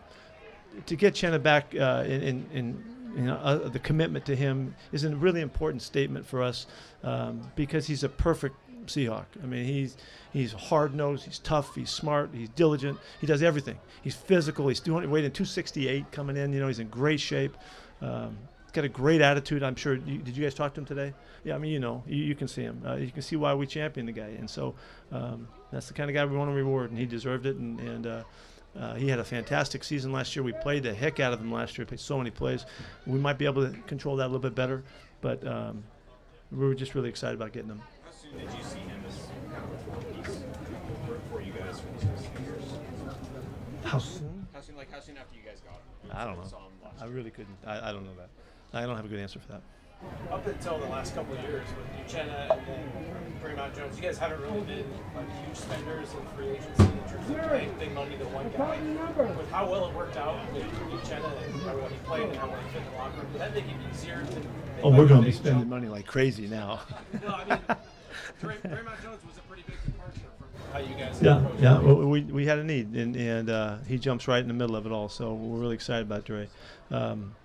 to 0.86 0.96
get 0.96 1.14
Chenna 1.14 1.42
back 1.42 1.74
uh, 1.76 2.04
in, 2.06 2.22
in, 2.22 2.46
in 2.52 2.84
you 3.16 3.24
know, 3.24 3.36
uh, 3.36 3.70
the 3.70 3.80
commitment 3.80 4.26
to 4.26 4.36
him 4.36 4.76
is 4.92 5.04
a 5.04 5.16
really 5.16 5.42
important 5.42 5.82
statement 5.82 6.26
for 6.26 6.42
us 6.42 6.68
um, 7.04 7.50
because 7.56 7.88
he's 7.88 8.04
a 8.04 8.10
perfect 8.10 8.56
Seahawk. 8.88 9.26
I 9.42 9.46
mean, 9.46 9.66
he's 9.66 9.98
he's 10.34 10.52
hard 10.54 10.94
nosed, 10.94 11.26
he's 11.26 11.40
tough, 11.40 11.76
he's 11.76 11.90
smart, 11.90 12.30
he's 12.34 12.50
diligent, 12.50 13.00
he 13.22 13.28
does 13.28 13.44
everything. 13.44 13.78
He's 14.02 14.16
physical. 14.16 14.68
He's 14.68 14.80
doing 14.80 15.10
weighing 15.10 15.32
268 15.32 16.12
coming 16.12 16.38
in. 16.38 16.54
You 16.54 16.60
know, 16.60 16.68
he's 16.68 16.80
in 16.80 16.90
great 16.90 17.20
shape. 17.20 17.58
Um, 18.02 18.38
got 18.76 18.86
a 18.86 18.90
great 18.90 19.22
attitude. 19.22 19.64
I'm 19.64 19.76
sure. 19.76 19.96
You, 19.96 20.20
did 20.20 20.38
you 20.38 20.44
guys 20.44 20.54
talk 20.54 20.74
to 20.76 20.82
him 20.82 20.86
today? 20.86 21.14
Yeah, 21.44 21.56
I 21.56 21.58
mean, 21.58 21.72
you 21.72 21.80
know, 21.80 22.04
you, 22.06 22.24
you 22.24 22.36
can 22.36 22.48
see 22.48 22.62
him. 22.62 22.84
Uh, 22.86 22.96
you 22.96 23.12
can 23.12 23.22
see 23.22 23.36
why 23.36 23.54
we 23.56 23.66
champion 23.66 24.06
the 24.06 24.12
guy, 24.12 24.36
and 24.38 24.50
so 24.50 24.76
um, 25.12 25.48
that's 25.72 25.88
the 25.88 25.94
kind 25.94 26.10
of 26.10 26.14
guy 26.14 26.26
we 26.26 26.38
want 26.38 26.52
to 26.52 26.56
reward, 26.56 26.92
and 26.92 27.00
he 27.00 27.06
deserved 27.06 27.46
it. 27.46 27.56
And, 27.56 27.80
and 27.80 28.08
uh, 28.08 28.24
uh, 28.78 28.96
he 28.96 29.08
had 29.08 29.20
a 29.20 29.24
fantastic 29.24 29.84
season 29.84 30.12
last 30.12 30.36
year. 30.36 30.44
We 30.44 30.52
played 30.52 30.84
the 30.84 30.94
heck 30.94 31.20
out 31.20 31.34
of 31.34 31.40
him 31.40 31.52
last 31.52 31.78
year. 31.78 31.86
Played 31.86 32.02
so 32.02 32.18
many 32.18 32.30
plays. 32.30 32.66
We 33.08 33.18
might 33.18 33.38
be 33.38 33.46
able 33.46 33.70
to 33.70 33.78
control 33.82 34.18
that 34.18 34.26
a 34.26 34.28
little 34.28 34.40
bit 34.40 34.56
better, 34.56 34.84
but 35.22 35.46
um, 35.48 35.84
we 36.52 36.66
were 36.66 36.76
just 36.76 36.94
really 36.94 37.10
excited 37.10 37.36
about 37.36 37.54
getting 37.54 37.70
him. 37.70 37.82
How 38.32 38.40
soon 38.40 38.48
did 38.48 38.58
you 38.58 38.64
see 38.64 38.80
him 38.80 39.04
as 39.08 39.18
kind 39.52 39.64
of 39.64 39.72
a 39.74 39.84
core 39.92 40.14
piece 40.14 40.44
for, 41.06 41.20
for 41.32 41.42
you 41.42 41.52
guys 41.54 41.80
for 41.80 41.88
these 41.94 42.10
first 42.10 42.26
few 42.34 42.46
years? 42.46 42.64
How 43.84 44.00
soon? 44.00 44.48
How 44.54 44.62
soon, 44.62 44.76
like, 44.76 44.92
how 44.92 45.00
soon 45.00 45.18
after 45.18 45.36
you 45.36 45.42
guys 45.46 45.62
got 45.62 45.74
him? 45.76 46.12
I 46.12 46.26
don't 46.26 46.38
know. 46.38 46.48
Saw 46.48 46.58
him 46.58 46.74
last 46.84 47.02
I 47.02 47.06
really 47.06 47.32
couldn't. 47.32 47.58
I, 47.66 47.90
I 47.90 47.92
don't 47.92 48.04
know 48.06 48.16
that. 48.18 48.30
I 48.74 48.86
don't 48.86 48.96
have 48.96 49.06
a 49.06 49.08
good 49.08 49.20
answer 49.20 49.40
for 49.40 49.48
that. 49.50 49.62
Up 50.30 50.46
until 50.46 50.78
the 50.78 50.88
last 50.88 51.16
couple 51.16 51.36
of 51.36 51.42
years 51.44 51.66
with 51.78 51.88
Uchenna 52.06 52.52
and 52.52 52.68
then 52.68 53.40
Dre'Mont 53.42 53.76
Jones, 53.76 53.96
you 53.96 54.04
guys 54.04 54.18
haven't 54.18 54.42
really 54.42 54.62
been 54.62 54.86
like 55.16 55.26
huge 55.46 55.56
spenders 55.56 56.10
in 56.14 56.28
free 56.36 56.50
agency 56.50 56.84
in 56.84 57.10
terms 57.10 57.30
of 57.30 57.50
paying 57.50 57.74
big 57.80 57.94
money 57.94 58.18
to 58.18 58.26
one 58.26 58.52
guy. 58.58 58.78
With 59.38 59.50
how 59.50 59.72
well 59.72 59.88
it 59.88 59.96
worked 59.96 60.18
out 60.18 60.36
with 60.54 60.64
Uchenna 60.64 61.32
and 61.46 61.62
how 61.62 61.76
well 61.78 61.88
he 61.88 61.96
played 62.00 62.28
and 62.28 62.36
how 62.36 62.48
well 62.48 62.60
he 62.62 62.70
fit 62.74 62.82
in 62.86 62.92
the 62.92 62.98
locker 62.98 63.22
room, 63.22 63.32
did 63.32 63.42
that 63.42 63.54
make 63.56 63.66
it 63.66 63.76
easier 63.92 64.22
to? 64.26 64.42
Oh, 64.84 64.90
we're 64.90 65.08
going 65.08 65.22
to 65.22 65.26
be 65.28 65.32
spending 65.32 65.62
jump? 65.62 65.70
money 65.70 65.88
like 65.88 66.06
crazy 66.06 66.48
now. 66.48 66.82
Well, 67.24 67.34
I 67.34 67.46
mean, 67.46 67.60
Dray- 67.66 67.76
Dre'Mont 68.42 69.02
Jones 69.04 69.24
was 69.26 69.38
a 69.38 69.42
pretty 69.48 69.64
big 69.68 69.76
departure 69.86 70.20
from 70.38 70.48
how 70.74 70.80
you 70.80 70.96
guys. 70.96 71.22
Yeah, 71.22 71.46
yeah. 71.60 71.80
Well, 71.80 71.96
we, 72.08 72.22
we 72.22 72.46
had 72.46 72.60
a 72.60 72.64
need, 72.64 72.94
and, 72.94 73.16
and 73.16 73.50
uh, 73.50 73.78
he 73.88 73.98
jumps 73.98 74.28
right 74.28 74.40
in 74.42 74.48
the 74.48 74.54
middle 74.54 74.76
of 74.76 74.86
it 74.86 74.92
all. 74.92 75.10
So 75.10 75.34
we're 75.34 75.60
really 75.60 75.76
excited 75.76 76.04
about 76.08 76.26
Dre. 76.26 76.48
Um, 76.92 77.36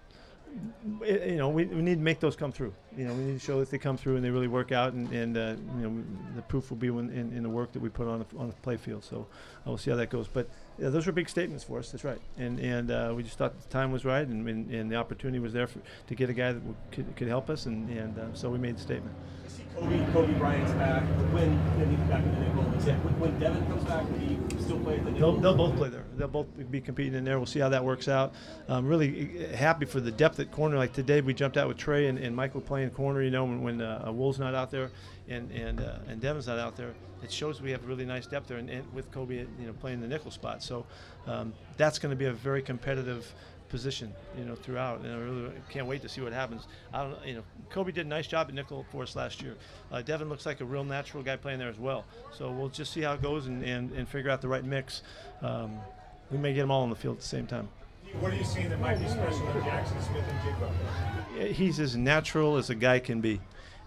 it- 1.02 1.30
you 1.30 1.36
know, 1.36 1.48
we, 1.48 1.64
we 1.66 1.80
need 1.82 1.96
to 1.96 2.00
make 2.00 2.18
those 2.20 2.34
come 2.36 2.50
through. 2.52 2.74
You 2.96 3.06
know, 3.06 3.14
we 3.14 3.22
need 3.24 3.32
to 3.34 3.44
show 3.44 3.60
that 3.60 3.70
they 3.70 3.78
come 3.78 3.96
through 3.96 4.16
and 4.16 4.24
they 4.24 4.30
really 4.30 4.48
work 4.48 4.72
out, 4.72 4.92
and, 4.94 5.10
and 5.12 5.36
uh, 5.36 5.54
you 5.78 5.88
know, 5.88 6.02
the 6.34 6.42
proof 6.42 6.70
will 6.70 6.76
be 6.76 6.90
when, 6.90 7.08
in, 7.10 7.32
in 7.36 7.42
the 7.42 7.48
work 7.48 7.72
that 7.72 7.80
we 7.80 7.88
put 7.88 8.08
on 8.08 8.18
the, 8.28 8.38
on 8.38 8.48
the 8.48 8.54
play 8.54 8.76
field. 8.76 9.04
So 9.04 9.26
uh, 9.30 9.70
we'll 9.70 9.78
see 9.78 9.90
how 9.90 9.96
that 9.96 10.10
goes. 10.10 10.26
But 10.28 10.48
yeah, 10.80 10.88
those 10.88 11.06
were 11.06 11.12
big 11.12 11.28
statements 11.28 11.62
for 11.62 11.78
us. 11.78 11.90
That's 11.90 12.04
right. 12.04 12.20
And 12.38 12.58
and 12.58 12.90
uh, 12.90 13.12
we 13.14 13.22
just 13.22 13.36
thought 13.36 13.60
the 13.60 13.68
time 13.68 13.92
was 13.92 14.04
right, 14.04 14.26
and, 14.26 14.48
and, 14.48 14.70
and 14.70 14.90
the 14.90 14.96
opportunity 14.96 15.38
was 15.38 15.52
there 15.52 15.66
for, 15.66 15.80
to 16.06 16.14
get 16.14 16.30
a 16.30 16.32
guy 16.32 16.52
that 16.52 16.62
could, 16.90 17.14
could 17.16 17.28
help 17.28 17.50
us, 17.50 17.66
and, 17.66 17.90
and 17.90 18.18
uh, 18.18 18.32
so 18.32 18.48
we 18.48 18.58
made 18.58 18.76
the 18.76 18.80
statement. 18.80 19.14
I 19.44 19.48
see 19.48 19.62
Coby, 19.76 20.12
Coby 20.12 20.38
Bryant's 20.38 20.72
back. 20.72 21.02
When 21.34 21.50
when 21.78 21.90
he's 21.90 22.08
back 22.08 22.24
in 22.24 22.34
the 22.34 22.40
nickel, 22.40 22.62
when, 22.62 23.20
when 23.20 23.38
Devon 23.38 23.66
comes 23.66 23.84
back, 23.84 24.10
will 24.10 24.18
he 24.18 24.38
still 24.58 24.80
play 24.80 24.96
at 24.96 25.04
the 25.04 25.10
nickel? 25.10 25.32
They'll, 25.32 25.54
they'll 25.54 25.68
both 25.68 25.76
play 25.76 25.90
there. 25.90 26.04
They'll 26.16 26.28
both 26.28 26.46
be 26.70 26.80
competing 26.80 27.14
in 27.14 27.24
there. 27.24 27.38
We'll 27.38 27.46
see 27.46 27.60
how 27.60 27.68
that 27.68 27.84
works 27.84 28.08
out. 28.08 28.32
I'm 28.68 28.86
really 28.86 29.44
uh, 29.44 29.56
happy 29.56 29.84
for 29.84 30.00
the 30.00 30.10
depth 30.10 30.30
depth 30.30 30.40
at 30.40 30.54
corner. 30.54 30.76
Like 30.76 30.92
today, 30.92 31.20
we 31.20 31.34
jumped 31.34 31.56
out 31.56 31.68
with 31.68 31.76
Tre 31.76 32.06
and, 32.06 32.18
and 32.18 32.34
Michael 32.34 32.60
playing 32.60 32.90
corner. 32.90 33.22
You 33.22 33.30
know, 33.30 33.44
when, 33.44 33.62
when 33.62 33.80
uh, 33.80 34.10
Wool's 34.12 34.38
not 34.38 34.54
out 34.54 34.70
there 34.70 34.90
and 35.28 35.50
and 35.50 35.80
uh, 35.80 35.98
and 36.08 36.20
Devon's 36.20 36.46
not 36.46 36.58
out 36.58 36.76
there, 36.76 36.94
it 37.22 37.32
shows 37.32 37.60
we 37.60 37.70
have 37.70 37.86
really 37.86 38.04
nice 38.04 38.26
depth 38.26 38.48
there. 38.48 38.58
And, 38.58 38.70
and 38.70 38.84
with 38.92 39.10
Coby, 39.12 39.46
you 39.60 39.66
know, 39.66 39.72
playing 39.74 40.00
the 40.00 40.08
nickel 40.08 40.30
spot, 40.30 40.62
so 40.62 40.86
um, 41.26 41.52
that's 41.76 41.98
going 41.98 42.10
to 42.10 42.16
be 42.16 42.26
a 42.26 42.32
very 42.32 42.62
competitive 42.62 43.32
position, 43.68 44.12
you 44.36 44.44
know, 44.44 44.54
throughout. 44.56 45.00
And 45.00 45.14
I 45.14 45.18
really 45.18 45.52
can't 45.70 45.86
wait 45.86 46.02
to 46.02 46.08
see 46.08 46.20
what 46.20 46.32
happens. 46.32 46.66
I 46.92 47.04
don't, 47.04 47.26
you 47.26 47.34
know, 47.34 47.42
Coby 47.72 47.94
did 47.94 48.06
a 48.06 48.08
nice 48.08 48.26
job 48.26 48.48
at 48.48 48.54
nickel 48.54 48.84
for 48.90 49.04
us 49.04 49.14
last 49.14 49.40
year. 49.40 49.56
Uh, 49.92 50.02
Devon 50.02 50.28
looks 50.28 50.44
like 50.44 50.60
a 50.60 50.64
real 50.64 50.84
natural 50.84 51.22
guy 51.22 51.36
playing 51.36 51.60
there 51.60 51.68
as 51.68 51.78
well. 51.78 52.04
So 52.36 52.50
we'll 52.50 52.68
just 52.68 52.92
see 52.92 53.02
how 53.02 53.14
it 53.14 53.22
goes 53.22 53.46
and, 53.46 53.62
and, 53.62 53.92
and 53.92 54.08
figure 54.08 54.30
out 54.30 54.40
the 54.40 54.48
right 54.48 54.64
mix. 54.64 55.02
Um, 55.40 55.78
we 56.30 56.38
may 56.38 56.52
get 56.52 56.62
them 56.62 56.70
all 56.70 56.82
on 56.82 56.90
the 56.90 56.96
field 56.96 57.16
at 57.16 57.22
the 57.22 57.28
same 57.28 57.46
time. 57.46 57.68
What 58.18 58.32
are 58.32 58.36
you 58.36 58.44
seeing 58.44 58.68
that 58.70 58.80
might 58.80 58.98
be 58.98 59.06
special 59.06 59.46
in 59.50 59.62
Jaxon 59.62 60.02
Smith-Njigba? 60.02 61.52
He's 61.52 61.78
as 61.78 61.96
natural 61.96 62.56
as 62.56 62.70
a 62.70 62.74
guy 62.74 62.98
can 62.98 63.20
be, 63.20 63.40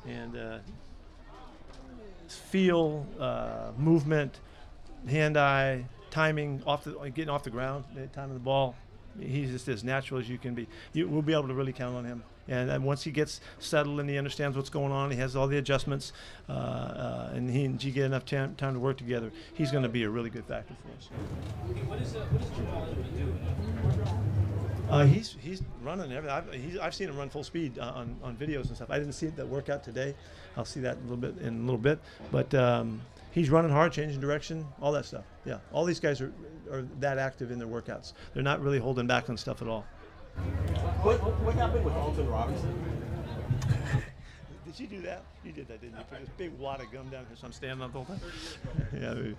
and 0.08 0.38
uh, 0.38 0.58
feel, 2.34 3.06
uh, 3.20 3.72
movement, 3.78 4.40
hand-eye, 5.08 5.86
timing, 6.10 6.62
off 6.66 6.84
the 6.84 6.92
getting 7.10 7.30
off 7.30 7.44
the 7.44 7.50
ground, 7.50 7.86
timing 8.14 8.34
the 8.34 8.40
ball. 8.40 8.76
He's 9.20 9.52
just 9.52 9.68
as 9.68 9.84
natural 9.84 10.20
as 10.20 10.28
you 10.28 10.38
can 10.38 10.56
be. 10.56 10.68
You, 10.94 11.08
we'll 11.08 11.22
be 11.22 11.34
able 11.34 11.48
to 11.48 11.54
really 11.54 11.74
count 11.74 11.96
on 11.96 12.06
him. 12.06 12.24
And, 12.48 12.70
and 12.70 12.84
once 12.84 13.04
he 13.04 13.12
gets 13.12 13.40
settled 13.60 14.00
and 14.00 14.10
he 14.10 14.18
understands 14.18 14.58
what's 14.58 14.70
going 14.70 14.92
on, 14.92 15.12
he 15.12 15.18
has 15.18 15.36
all 15.36 15.48
the 15.48 15.58
adjustments, 15.58 16.12
uh, 16.50 16.52
uh, 16.52 17.32
and 17.34 17.50
he 17.50 17.64
and 17.64 17.80
G 17.80 17.92
get 17.92 18.06
enough 18.06 18.26
time, 18.26 18.56
to 18.58 18.80
work 18.80 18.98
together, 18.98 19.32
he's 19.54 19.72
going 19.72 19.84
to 19.84 19.90
be 19.90 20.04
a 20.04 20.10
really 20.10 20.30
good 20.30 20.46
factor 20.46 20.74
for 20.82 20.90
us. 20.98 21.10
What 21.88 22.02
is, 22.02 22.16
uh, 22.16 22.20
what 22.32 22.42
is 22.42 22.50
Jamal? 22.50 23.73
Uh, 24.94 25.06
he's 25.06 25.36
he's 25.42 25.62
running 25.82 26.12
everything. 26.12 26.38
I've, 26.38 26.54
he's, 26.54 26.78
I've 26.78 26.94
seen 26.94 27.10
him 27.10 27.18
run 27.18 27.30
full 27.30 27.44
speed 27.44 27.80
uh, 27.80 27.94
on, 27.96 28.16
on 28.24 28.36
videos 28.36 28.68
and 28.68 28.76
stuff. 28.76 28.90
I 28.92 29.00
didn't 29.00 29.14
see 29.14 29.28
that 29.28 29.48
workout 29.48 29.84
today. 29.84 30.14
I'll 30.56 30.66
see 30.66 30.82
that 30.82 30.98
a 30.98 31.02
little 31.02 31.18
bit 31.18 31.38
in 31.40 31.58
a 31.58 31.62
little 31.62 31.78
bit. 31.78 32.00
But 32.32 32.54
um, 32.54 33.02
he's 33.32 33.50
running 33.50 33.72
hard, 33.72 33.92
changing 33.92 34.22
direction, 34.22 34.66
all 34.82 34.92
that 34.92 35.06
stuff. 35.06 35.26
Yeah, 35.46 35.58
all 35.72 35.86
these 35.86 36.00
guys 36.00 36.22
are, 36.22 36.32
are 36.72 36.84
that 37.00 37.18
active 37.18 37.52
in 37.52 37.60
their 37.60 37.68
workouts. 37.68 38.14
They're 38.34 38.44
not 38.44 38.62
really 38.62 38.80
holding 38.80 39.08
back 39.08 39.30
on 39.30 39.38
stuff 39.38 39.62
at 39.62 39.68
all. 39.68 39.86
What, 41.02 41.18
what 41.42 41.56
happened 41.56 41.86
with 41.86 41.94
Alton 41.94 42.28
Robinson? 42.28 42.74
Did 44.66 44.80
you 44.80 44.88
do 44.88 45.02
that? 45.02 45.24
You 45.44 45.52
did 45.52 45.68
that, 45.68 45.82
didn't 45.82 46.00
you? 46.00 46.04
Put 46.10 46.20
this 46.22 46.30
big 46.38 46.58
wad 46.58 46.82
of 46.82 46.92
gum 46.92 47.10
down 47.10 47.26
here, 47.28 47.38
so 47.40 47.46
I'm 47.46 47.54
standing 47.54 47.84
up 47.84 47.94
the 47.94 48.02
whole 48.02 48.18
time. 48.18 48.22
yeah. 49.00 49.34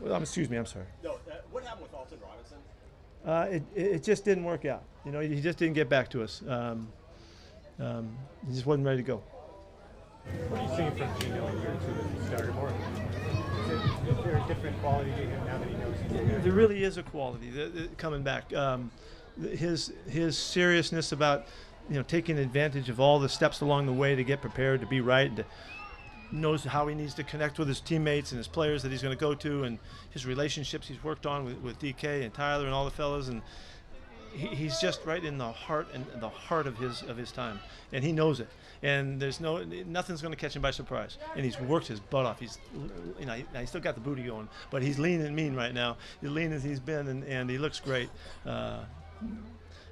Well, 0.00 0.14
um, 0.14 0.22
excuse 0.22 0.50
me. 0.50 0.58
I'm 0.58 0.66
sorry. 0.66 0.84
No, 1.02 1.12
uh, 1.12 1.36
what 1.50 1.64
happened 1.64 1.84
with 1.84 1.94
Alton 1.94 2.18
Robinson? 2.20 2.58
Uh, 3.24 3.46
it, 3.50 3.62
it 3.74 4.02
just 4.02 4.24
didn't 4.24 4.44
work 4.44 4.64
out. 4.64 4.82
You 5.04 5.12
know, 5.12 5.20
he 5.20 5.40
just 5.40 5.58
didn't 5.58 5.74
get 5.74 5.88
back 5.88 6.08
to 6.10 6.22
us. 6.22 6.42
Um, 6.46 6.88
um, 7.78 8.16
he 8.46 8.52
just 8.52 8.66
wasn't 8.66 8.86
ready 8.86 8.98
to 8.98 9.02
go. 9.02 9.22
What 10.48 10.60
are 10.60 10.64
you 10.64 10.76
seeing 10.76 10.90
from 10.92 11.20
Geno 11.20 11.46
in 11.46 11.60
year 11.60 11.76
two 11.86 11.92
as 11.92 12.20
he 12.20 12.26
started 12.26 12.54
more? 12.54 12.68
Is, 12.68 14.24
there 14.24 14.36
a 14.36 14.44
different 14.48 14.78
quality 14.80 15.10
to 15.10 15.16
him 15.16 15.44
now 15.46 15.58
that 15.58 15.68
he 15.68 15.74
knows 15.74 15.94
he's 16.02 16.12
There 16.12 16.38
there 16.40 16.52
really 16.52 16.82
is 16.84 16.96
a 16.98 17.02
quality 17.02 17.50
that, 17.50 17.74
that 17.74 17.98
coming 17.98 18.22
back. 18.22 18.52
Um, 18.52 18.90
his 19.40 19.92
his 20.08 20.36
seriousness 20.36 21.12
about 21.12 21.46
you 21.88 21.96
know 21.96 22.02
taking 22.02 22.38
advantage 22.38 22.88
of 22.88 23.00
all 23.00 23.18
the 23.18 23.28
steps 23.28 23.60
along 23.60 23.86
the 23.86 23.92
way 23.92 24.14
to 24.14 24.24
get 24.24 24.40
prepared 24.40 24.80
to 24.80 24.86
be 24.86 25.00
right 25.00 25.28
and 25.28 25.36
to 25.38 25.44
knows 26.32 26.64
how 26.64 26.86
he 26.86 26.94
needs 26.94 27.14
to 27.14 27.24
connect 27.24 27.58
with 27.58 27.68
his 27.68 27.80
teammates 27.80 28.32
and 28.32 28.38
his 28.38 28.48
players 28.48 28.82
that 28.82 28.90
he's 28.90 29.02
going 29.02 29.16
to 29.16 29.20
go 29.20 29.34
to 29.34 29.64
and 29.64 29.78
his 30.10 30.26
relationships 30.26 30.88
he's 30.88 31.02
worked 31.02 31.26
on 31.26 31.44
with, 31.44 31.58
with 31.58 31.78
DK 31.78 32.22
and 32.22 32.32
Tyler 32.32 32.64
and 32.64 32.74
all 32.74 32.84
the 32.84 32.90
fellas. 32.90 33.28
And 33.28 33.42
he, 34.32 34.46
he's 34.48 34.78
just 34.78 35.04
right 35.04 35.24
in 35.24 35.38
the 35.38 35.50
heart 35.50 35.88
and 35.92 36.04
the 36.20 36.28
heart 36.28 36.66
of 36.66 36.76
his 36.78 37.02
of 37.02 37.16
his 37.16 37.32
time. 37.32 37.60
And 37.92 38.04
he 38.04 38.12
knows 38.12 38.40
it. 38.40 38.48
And 38.82 39.20
there's 39.20 39.40
no 39.40 39.62
nothing's 39.62 40.22
going 40.22 40.32
to 40.32 40.40
catch 40.40 40.56
him 40.56 40.62
by 40.62 40.70
surprise. 40.70 41.18
And 41.34 41.44
he's 41.44 41.60
worked 41.60 41.86
his 41.86 42.00
butt 42.00 42.26
off. 42.26 42.40
He's 42.40 42.58
you 43.18 43.26
know 43.26 43.34
he, 43.34 43.44
he's 43.56 43.68
still 43.68 43.80
got 43.80 43.94
the 43.94 44.00
booty 44.00 44.22
going 44.22 44.48
but 44.70 44.82
he's 44.82 44.98
lean 44.98 45.20
and 45.20 45.34
mean 45.34 45.54
right 45.54 45.74
now. 45.74 45.96
He's 46.20 46.30
lean 46.30 46.52
as 46.52 46.62
he's 46.62 46.80
been 46.80 47.08
and, 47.08 47.24
and 47.24 47.50
he 47.50 47.58
looks 47.58 47.80
great. 47.80 48.10
Uh, 48.46 48.80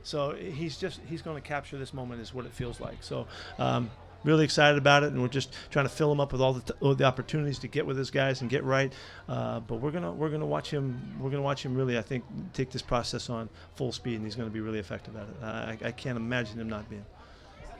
so 0.03 0.35
he's 0.35 0.79
just 0.79 1.01
he's 1.07 1.21
going 1.21 1.41
to 1.41 1.47
capture 1.47 1.77
this 1.77 1.93
moment 1.93 2.23
is 2.23 2.33
what 2.33 2.47
it 2.47 2.53
feels 2.53 2.81
like. 2.81 3.03
So 3.03 3.27
um, 3.59 3.91
really 4.25 4.45
excited 4.45 4.79
about 4.79 5.03
it 5.05 5.13
and 5.13 5.21
we're 5.23 5.29
just 5.29 5.55
trying 5.71 5.85
to 5.85 5.89
fill 5.89 6.11
him 6.11 6.21
up 6.21 6.33
with 6.33 6.41
all 6.41 6.53
the, 6.53 6.61
t- 6.61 6.79
all 6.81 6.95
the 6.95 7.05
opportunities 7.05 7.59
to 7.61 7.69
get 7.69 7.87
with 7.87 7.97
his 7.97 8.11
guys 8.11 8.41
and 8.41 8.51
get 8.51 8.65
right. 8.65 8.93
Uh, 9.29 9.61
but 9.61 9.77
we're 9.77 9.91
gonna 9.91 10.13
we're 10.13 10.31
gonna 10.31 10.47
watch 10.47 10.71
him 10.71 11.17
we're 11.21 11.31
gonna 11.31 11.43
watch 11.43 11.65
him 11.65 11.75
really 11.75 11.99
I 11.99 12.03
think 12.03 12.25
take 12.53 12.71
this 12.71 12.83
process 12.83 13.31
on 13.31 13.49
full 13.77 13.93
speed 13.93 14.17
and 14.17 14.25
he's 14.25 14.35
gonna 14.35 14.51
be 14.51 14.61
really 14.61 14.79
effective 14.79 15.17
at 15.17 15.23
it. 15.23 15.37
I, 15.43 15.89
I 15.89 15.93
can't 15.93 16.17
imagine 16.17 16.61
him 16.61 16.69
not 16.69 16.89
being 16.91 17.05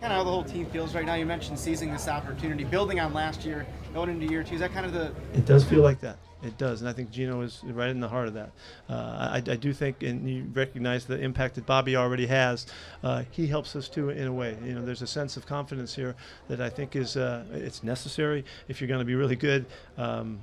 kind 0.01 0.13
of 0.13 0.19
how 0.19 0.25
the 0.25 0.31
whole 0.31 0.45
team 0.45 0.67
feels 0.67 0.95
right 0.95 1.05
now. 1.05 1.15
You 1.15 1.27
mentioned 1.27 1.59
seizing 1.59 1.93
this 1.93 2.09
opportunity, 2.09 2.65
building 2.65 3.01
on 3.01 3.13
last 3.13 3.45
year, 3.45 3.67
going 3.95 4.11
into 4.11 4.27
year 4.27 4.45
two. 4.45 4.55
Is 4.55 4.61
that 4.61 4.73
kind 4.73 4.87
of 4.87 4.93
the 4.93 5.13
It 5.35 5.45
does 5.45 5.65
feel 5.65 5.83
like 5.83 6.01
that. 6.01 6.19
It 6.41 6.57
does, 6.57 6.83
and 6.83 6.89
I 6.89 6.93
think 6.93 7.11
Geno 7.11 7.41
is 7.41 7.65
right 7.65 7.91
in 7.91 7.99
the 7.99 8.07
heart 8.07 8.29
of 8.29 8.35
that. 8.35 8.53
Uh, 8.89 8.93
I, 8.95 9.37
I 9.39 9.57
do 9.57 9.73
think, 9.73 10.05
and 10.05 10.31
you 10.31 10.45
recognize 10.53 11.05
the 11.05 11.19
impact 11.19 11.57
that 11.57 11.67
Bobby 11.67 11.97
already 11.97 12.27
has. 12.27 12.67
Uh, 13.03 13.25
he 13.33 13.49
helps 13.49 13.75
us 13.75 13.89
too, 13.89 14.11
in 14.11 14.29
a 14.29 14.33
way. 14.33 14.57
You 14.65 14.75
know, 14.75 14.85
there's 14.85 15.03
a 15.03 15.07
sense 15.09 15.37
of 15.37 15.47
confidence 15.47 15.97
here 15.97 16.15
that 16.47 16.61
I 16.61 16.71
think 16.71 16.95
is 16.95 17.17
uh, 17.17 17.45
it's 17.51 17.83
necessary 17.83 18.45
if 18.69 18.81
you're 18.81 18.87
going 18.87 19.01
to 19.01 19.05
be 19.05 19.17
really 19.17 19.35
good. 19.35 19.67
Um, 19.97 20.39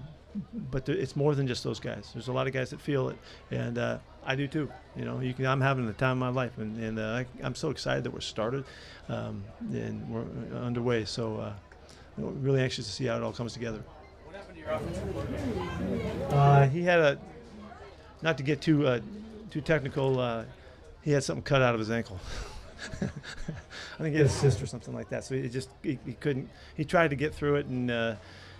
but 0.69 0.89
it's 0.89 1.15
more 1.15 1.33
than 1.33 1.47
just 1.47 1.63
those 1.63 1.79
guys. 1.79 2.09
There's 2.13 2.27
a 2.27 2.33
lot 2.33 2.45
of 2.45 2.51
guys 2.51 2.71
that 2.71 2.81
feel 2.81 3.07
it, 3.07 3.17
and 3.51 3.77
uh, 3.77 3.99
I 4.25 4.35
do 4.35 4.47
too. 4.47 4.69
You 4.95 5.05
know, 5.05 5.19
you 5.19 5.33
can, 5.33 5.45
I'm 5.45 5.61
having 5.61 5.85
the 5.85 5.93
time 5.93 6.21
of 6.21 6.33
my 6.33 6.41
life, 6.41 6.57
and, 6.57 6.81
and 6.81 6.99
uh, 6.99 7.03
I, 7.03 7.25
I'm 7.43 7.55
so 7.55 7.69
excited 7.69 8.03
that 8.03 8.11
we're 8.11 8.21
started 8.21 8.65
um, 9.07 9.43
and 9.71 10.09
we're 10.09 10.57
underway. 10.57 11.05
So, 11.05 11.37
uh, 11.37 11.53
really 12.17 12.61
anxious 12.61 12.85
to 12.85 12.91
see 12.91 13.05
how 13.05 13.17
it 13.17 13.23
all 13.23 13.33
comes 13.33 13.53
together. 13.53 13.83
What 14.25 14.35
happened 14.35 14.55
to 14.55 14.61
your 14.61 14.71
offensive 14.71 15.13
coordinator? 15.13 16.35
Uh, 16.35 16.67
he 16.69 16.81
had 16.83 16.99
a, 16.99 17.19
not 18.21 18.37
to 18.37 18.43
get 18.43 18.61
too 18.61 18.87
uh, 18.87 18.99
too 19.51 19.61
technical, 19.61 20.19
uh, 20.19 20.45
he 21.01 21.11
had 21.11 21.23
something 21.23 21.43
cut 21.43 21.61
out 21.61 21.75
of 21.75 21.79
his 21.79 21.91
ankle. 21.91 22.19
I 23.01 23.97
think 23.99 24.13
he 24.13 24.17
had 24.17 24.25
a 24.25 24.29
cyst 24.29 24.61
or 24.61 24.65
something 24.65 24.93
like 24.93 25.09
that. 25.09 25.23
So 25.23 25.35
he 25.35 25.47
just 25.49 25.69
he, 25.83 25.99
he 26.05 26.13
couldn't. 26.13 26.49
He 26.75 26.83
tried 26.83 27.11
to 27.11 27.15
get 27.15 27.33
through 27.33 27.55
it 27.55 27.67
and 27.67 27.91
uh, 27.91 28.15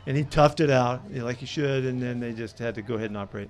and 0.05 0.15
he 0.15 0.23
toughed 0.23 0.59
it 0.59 0.69
out 0.69 1.01
you 1.09 1.19
know, 1.19 1.25
like 1.25 1.37
he 1.37 1.45
should, 1.45 1.85
and 1.85 2.01
then 2.01 2.19
they 2.19 2.33
just 2.33 2.59
had 2.59 2.75
to 2.75 2.81
go 2.81 2.95
ahead 2.95 3.09
and 3.09 3.17
operate. 3.17 3.49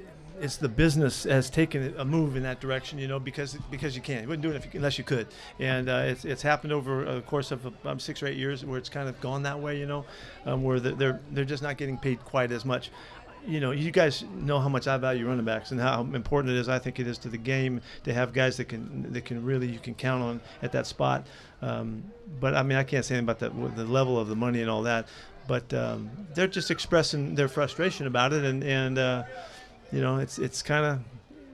it's 0.41 0.57
the 0.57 0.69
business 0.69 1.23
has 1.23 1.49
taken 1.49 1.93
a 1.97 2.03
move 2.05 2.35
in 2.35 2.43
that 2.43 2.59
direction. 2.59 2.99
You 2.99 3.07
know, 3.07 3.19
because 3.19 3.57
because 3.69 3.95
you 3.95 4.01
can. 4.01 4.23
You 4.23 4.27
wouldn't 4.29 4.43
do 4.43 4.51
it 4.51 4.63
you, 4.65 4.77
unless 4.79 4.97
you 4.97 5.03
could. 5.03 5.27
And 5.59 5.89
uh, 5.89 6.03
it's 6.07 6.25
it's 6.25 6.41
happened 6.41 6.73
over 6.73 7.05
a 7.05 7.21
course 7.21 7.51
of 7.51 7.73
um, 7.85 7.99
six 7.99 8.21
or 8.21 8.27
eight 8.27 8.37
years 8.37 8.65
where 8.65 8.77
it's 8.77 8.89
kind 8.89 9.07
of 9.07 9.19
gone 9.21 9.43
that 9.43 9.59
way. 9.59 9.79
You 9.79 9.85
know, 9.85 10.05
um, 10.45 10.63
where 10.63 10.79
the- 10.79 10.95
they're 10.95 11.19
they're 11.31 11.45
just 11.45 11.63
not 11.63 11.77
getting 11.77 11.97
paid 11.97 12.23
quite 12.25 12.51
as 12.51 12.65
much. 12.65 12.91
You 13.47 13.59
know, 13.59 13.71
you 13.71 13.89
guys 13.89 14.23
know 14.35 14.59
how 14.59 14.69
much 14.69 14.87
I 14.87 14.97
value 14.97 15.27
running 15.27 15.45
backs 15.45 15.71
and 15.71 15.79
how 15.79 16.01
important 16.01 16.53
it 16.53 16.59
is. 16.59 16.69
I 16.69 16.77
think 16.77 16.99
it 16.99 17.07
is 17.07 17.17
to 17.19 17.29
the 17.29 17.39
game 17.39 17.81
to 18.03 18.13
have 18.13 18.33
guys 18.33 18.57
that 18.57 18.65
can 18.65 19.11
that 19.13 19.25
can 19.25 19.43
really 19.43 19.67
you 19.67 19.79
can 19.79 19.95
count 19.95 20.21
on 20.21 20.41
at 20.61 20.71
that 20.73 20.85
spot. 20.85 21.25
Um, 21.61 22.03
but 22.39 22.55
I 22.55 22.63
mean, 22.63 22.77
I 22.77 22.83
can't 22.83 23.03
say 23.03 23.15
anything 23.15 23.29
about 23.29 23.39
that, 23.39 23.75
the 23.75 23.85
level 23.85 24.19
of 24.19 24.27
the 24.27 24.35
money 24.35 24.61
and 24.61 24.69
all 24.69 24.83
that. 24.83 25.07
But 25.47 25.73
um, 25.73 26.11
they're 26.35 26.47
just 26.47 26.69
expressing 26.69 27.35
their 27.35 27.47
frustration 27.47 28.05
about 28.05 28.31
it, 28.31 28.45
and 28.45 28.63
and 28.63 28.97
uh, 28.99 29.23
you 29.91 30.01
know, 30.01 30.17
it's 30.17 30.39
it's 30.39 30.61
kind 30.61 30.85
of 30.85 30.99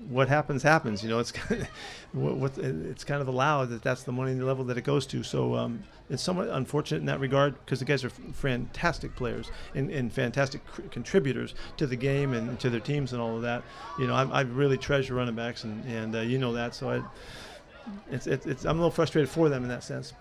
what 0.09 0.29
happens 0.29 0.63
happens. 0.63 1.03
You 1.03 1.09
know, 1.09 1.19
it's 1.19 1.31
kind 1.33 1.61
of, 1.61 1.67
what, 2.13 2.35
what 2.35 2.57
it's 2.57 3.03
kind 3.03 3.21
of 3.21 3.27
allowed 3.27 3.69
that 3.69 3.81
that's 3.81 4.03
the 4.03 4.11
money 4.11 4.33
level 4.35 4.65
that 4.65 4.77
it 4.77 4.83
goes 4.83 5.05
to. 5.07 5.23
So 5.23 5.55
um, 5.55 5.83
it's 6.09 6.23
somewhat 6.23 6.49
unfortunate 6.49 6.99
in 6.99 7.05
that 7.07 7.19
regard 7.19 7.55
because 7.65 7.79
the 7.79 7.85
guys 7.85 8.03
are 8.03 8.09
fantastic 8.09 9.15
players 9.15 9.51
and, 9.75 9.89
and 9.91 10.11
fantastic 10.11 10.61
contributors 10.91 11.53
to 11.77 11.87
the 11.87 11.95
game 11.95 12.33
and 12.33 12.59
to 12.59 12.69
their 12.69 12.79
teams 12.79 13.13
and 13.13 13.21
all 13.21 13.35
of 13.35 13.41
that. 13.41 13.63
You 13.99 14.07
know, 14.07 14.15
I, 14.15 14.23
I 14.23 14.41
really 14.41 14.77
treasure 14.77 15.15
running 15.15 15.35
backs 15.35 15.63
and 15.63 15.83
and 15.85 16.15
uh, 16.15 16.19
you 16.21 16.37
know 16.37 16.53
that. 16.53 16.75
So 16.75 16.89
I, 16.89 17.01
it's, 18.11 18.27
it's 18.27 18.45
it's 18.45 18.65
I'm 18.65 18.77
a 18.77 18.79
little 18.79 18.91
frustrated 18.91 19.29
for 19.29 19.49
them 19.49 19.63
in 19.63 19.69
that 19.69 19.83
sense. 19.83 20.13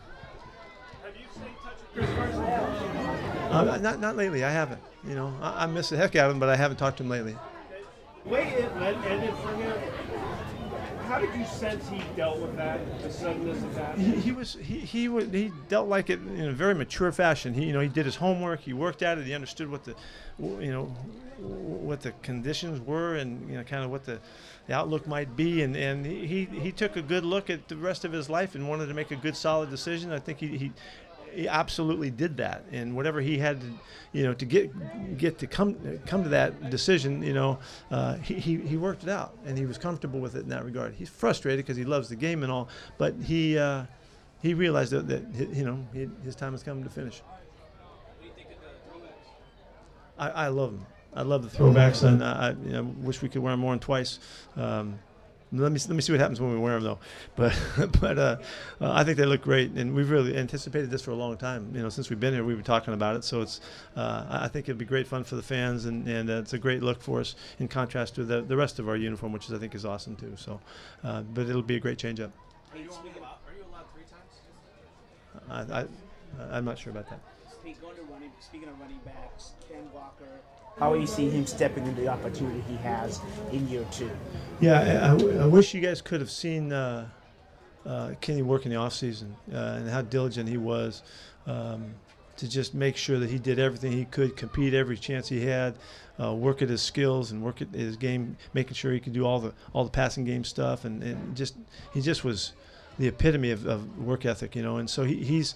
Uh, 3.51 3.79
not 3.81 4.01
not 4.01 4.17
lately. 4.17 4.45
I 4.45 4.51
haven't. 4.51 4.81
You 5.07 5.15
know, 5.15 5.33
I, 5.41 5.65
I 5.65 5.67
miss 5.67 5.89
the 5.89 5.97
heck 5.97 6.17
out 6.17 6.29
of 6.29 6.35
him, 6.35 6.41
but 6.41 6.49
I 6.49 6.57
haven't 6.57 6.79
talked 6.79 6.99
to 6.99 7.05
him 7.05 7.11
lately. 7.11 7.37
Way 8.27 8.49
it 8.55 8.71
ended 8.77 9.35
for 9.35 9.55
him. 9.55 9.77
How 11.07 11.21
did 11.21 11.33
you 11.37 11.45
sense 11.45 11.89
he 11.89 12.03
dealt 12.17 12.41
with 12.41 12.57
that, 12.57 12.81
the 13.01 13.13
suddenness 13.13 13.63
of 13.63 13.75
that? 13.77 13.97
he, 13.97 14.17
he 14.17 14.33
was 14.33 14.55
he 14.55 14.81
he 14.81 15.09
would 15.09 15.33
he 15.33 15.53
dealt 15.69 15.89
like 15.89 16.11
it 16.11 16.19
in 16.21 16.49
a 16.49 16.53
very 16.53 16.75
mature 16.75 17.13
fashion. 17.13 17.55
He 17.55 17.67
you 17.67 17.73
know 17.73 17.79
he 17.79 17.89
did 17.89 18.05
his 18.05 18.17
homework. 18.17 18.61
He 18.61 18.73
worked 18.73 19.03
at 19.03 19.17
it. 19.17 19.25
He 19.25 19.33
understood 19.33 19.71
what 19.71 19.85
the 19.85 19.95
you 20.41 20.73
know 20.73 20.87
what 21.39 22.01
the 22.01 22.11
conditions 22.23 22.81
were 22.81 23.15
and 23.15 23.49
you 23.49 23.57
know 23.57 23.63
kind 23.63 23.85
of 23.85 23.91
what 23.91 24.05
the, 24.05 24.19
the 24.67 24.75
outlook 24.75 25.07
might 25.07 25.37
be. 25.37 25.63
And 25.63 25.77
and 25.77 26.05
he 26.05 26.47
he 26.47 26.73
took 26.73 26.97
a 26.97 27.03
good 27.03 27.25
look 27.25 27.49
at 27.49 27.69
the 27.69 27.77
rest 27.77 28.05
of 28.05 28.11
his 28.11 28.29
life 28.29 28.57
and 28.57 28.69
wanted 28.69 28.87
to 28.87 28.95
make 28.95 29.13
a 29.13 29.17
good 29.17 29.37
solid 29.37 29.71
decision. 29.71 30.13
I 30.13 30.19
think 30.19 30.41
he. 30.41 30.59
he 30.59 30.73
he 31.33 31.49
absolutely 31.49 32.11
did 32.11 32.37
that, 32.39 32.65
and 32.73 32.95
whatever 32.97 33.21
he 33.21 33.39
had 33.39 33.61
to, 33.61 33.67
you 34.13 34.25
know, 34.25 34.35
to 34.35 34.45
get 34.45 35.19
get 35.19 35.39
to 35.39 35.47
come 35.47 35.77
come 36.07 36.23
to 36.23 36.31
that 36.31 36.71
decision, 36.71 37.23
you 37.23 37.35
know, 37.35 37.59
uh, 37.91 38.15
he, 38.17 38.35
he 38.35 38.57
he 38.59 38.77
worked 38.77 39.03
it 39.03 39.09
out, 39.09 39.37
and 39.45 39.59
he 39.59 39.67
was 39.67 39.79
comfortable 39.79 40.21
with 40.21 40.35
it 40.35 40.41
in 40.41 40.49
that 40.49 40.65
regard. 40.65 40.95
He's 40.95 41.09
frustrated 41.09 41.65
because 41.65 41.77
he 41.77 41.85
loves 41.85 42.09
the 42.09 42.17
game 42.17 42.43
and 42.43 42.51
all, 42.51 42.69
but 42.99 43.15
he 43.23 43.59
uh, 43.59 43.85
he 44.43 44.55
realized 44.55 44.93
that, 44.93 45.09
that 45.09 45.55
you 45.55 45.65
know 45.65 45.87
he, 45.93 46.09
his 46.25 46.35
time 46.35 46.53
has 46.53 46.63
come 46.63 46.83
to 46.83 46.91
finish. 46.91 47.23
I, 50.19 50.31
I 50.31 50.49
love 50.49 50.73
them. 50.73 50.87
I 51.15 51.23
love 51.23 51.51
the 51.51 51.57
throwbacks, 51.59 52.03
and 52.03 52.23
I, 52.23 52.49
I 52.49 52.53
know, 52.53 52.83
wish 52.83 53.23
we 53.23 53.29
could 53.29 53.43
wear 53.43 53.53
them 53.53 53.61
more 53.61 53.73
than 53.73 53.81
twice. 53.81 54.19
Um, 54.55 54.99
let 55.53 55.71
me 55.71 55.79
let 55.79 55.91
me 55.91 56.01
see 56.01 56.13
what 56.13 56.21
happens 56.21 56.41
when 56.41 56.53
we 56.53 56.59
wear 56.59 56.75
them, 56.75 56.83
though. 56.83 56.99
But 57.37 57.57
but 58.01 58.19
uh, 58.19 58.37
uh, 58.81 58.93
I 58.93 59.05
think 59.05 59.17
they 59.17 59.27
look 59.27 59.43
great, 59.43 59.71
and 59.73 59.95
we've 59.95 60.11
really 60.11 60.37
anticipated 60.37 60.91
this 60.91 61.03
for 61.03 61.13
a 61.13 61.15
long 61.15 61.37
time. 61.37 61.71
You 61.75 61.83
know, 61.83 61.89
since 61.89 62.11
we've 62.11 62.19
been 62.19 62.35
here, 62.35 62.45
we've 62.45 62.57
been 62.57 62.65
talking 62.65 62.95
about 62.95 63.17
it. 63.17 63.25
So 63.25 63.43
it's 63.43 63.61
uh, 63.97 64.27
I 64.29 64.49
think 64.49 64.69
it'll 64.69 64.79
be 64.79 64.85
great 64.85 65.07
fun 65.07 65.23
for 65.25 65.37
the 65.37 65.43
fans, 65.43 65.85
and, 65.85 66.07
and 66.09 66.29
uh, 66.29 66.35
it's 66.35 66.53
a 66.53 66.59
great 66.59 66.83
look 66.83 67.01
for 67.01 67.21
us 67.21 67.37
in 67.61 67.69
contrast 67.69 68.17
to 68.17 68.25
the, 68.25 68.43
the 68.43 68.57
rest 68.57 68.79
of 68.79 68.89
our 68.89 68.97
uniform, 68.97 69.33
which 69.33 69.47
is 69.47 69.53
I 69.53 69.59
think 69.59 69.75
is 69.75 69.85
awesome 69.85 70.17
too. 70.17 70.35
So, 70.37 70.61
uh, 71.05 71.23
but 71.23 71.49
it'll 71.49 71.63
be 71.63 71.77
a 71.77 71.81
great 71.81 71.99
change 71.99 72.19
up. 72.21 72.33
Are 72.73 72.79
you 72.79 72.91
allowed, 72.91 73.01
are 73.01 73.55
you 73.57 73.65
allowed 73.71 73.87
three 73.95 74.05
times? 74.11 75.71
I, 75.71 75.81
I 75.81 75.87
I'm 76.57 76.65
not 76.65 76.79
sure 76.79 76.91
about 76.91 77.09
that. 77.11 77.21
Speak, 77.61 77.81
going 77.81 77.97
to 77.97 78.03
running, 78.03 78.31
speaking 78.41 78.69
of 78.69 78.79
running 78.81 79.01
backs, 79.05 79.53
Ken 79.69 79.89
Walker, 79.95 80.41
how 80.79 80.93
are 80.93 80.97
you 80.97 81.07
see 81.07 81.31
him 81.31 81.47
stepping 81.47 81.87
into 81.87 82.03
the 82.03 82.09
opportunity 82.09 82.63
he 82.69 82.77
has 82.77 83.21
in 83.53 83.67
year 83.69 83.85
two? 83.91 84.11
Yeah, 84.61 85.17
I 85.41 85.47
wish 85.47 85.75
you 85.75 85.81
guys 85.81 86.03
could 86.03 86.21
have 86.21 86.31
seen 86.31 86.73
uh, 86.73 87.09
uh, 87.87 88.13
Kenny 88.21 88.43
work 88.43 88.67
in 88.67 88.73
the 88.73 88.77
offseason 88.77 89.33
uh, 89.53 89.79
and 89.79 89.89
how 89.89 90.03
diligent 90.03 90.49
he 90.49 90.59
was 90.59 91.03
um, 91.47 91.95
to 92.37 92.49
just 92.49 92.75
make 92.75 92.97
sure 92.97 93.19
that 93.19 93.31
he 93.31 93.39
did 93.39 93.59
everything 93.59 93.93
he 93.93 94.05
could, 94.05 94.37
compete 94.37 94.75
every 94.75 94.97
chance 94.97 95.29
he 95.29 95.47
had, 95.47 95.75
uh, 96.21 96.35
work 96.35 96.61
at 96.61 96.69
his 96.69 96.83
skills 96.83 97.31
and 97.31 97.43
work 97.43 97.63
at 97.63 97.69
his 97.69 97.97
game, 97.97 98.37
making 98.53 98.75
sure 98.75 98.93
he 98.93 99.01
could 99.01 99.13
do 99.13 99.25
all 99.25 99.41
the 99.41 99.55
all 99.73 99.85
the 99.85 99.91
passing 99.91 100.25
game 100.25 100.45
stuff, 100.45 100.85
and, 100.85 101.03
and 101.03 101.37
just 101.37 101.55
he 101.93 102.01
just 102.01 102.25
was 102.25 102.53
the 102.99 103.09
epitome 103.09 103.51
of, 103.51 103.67
of 103.67 103.99
work 103.99 104.27
ethic, 104.27 104.57
you 104.57 104.63
know. 104.63 104.77
And 104.77 104.91
so 104.91 105.05
he, 105.05 105.17
he's. 105.25 105.55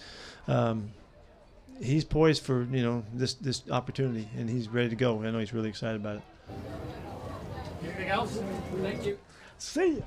Um, 0.49 0.93
He's 1.81 2.05
poised 2.05 2.43
for 2.43 2.65
you 2.65 2.83
know 2.83 3.05
this 3.15 3.35
this 3.35 3.63
opportunity, 3.71 4.29
and 4.37 4.49
he's 4.49 4.69
ready 4.69 4.91
to 4.91 4.97
go. 4.97 5.23
I 5.23 5.31
know 5.31 5.39
he's 5.39 5.55
really 5.55 5.69
excited 5.69 6.01
about 6.01 6.17
it. 6.17 6.23
Anything 7.83 8.09
else? 8.09 8.39
Thank 8.83 9.07
you. 9.07 9.19
See 9.59 9.97
ya. 9.99 10.03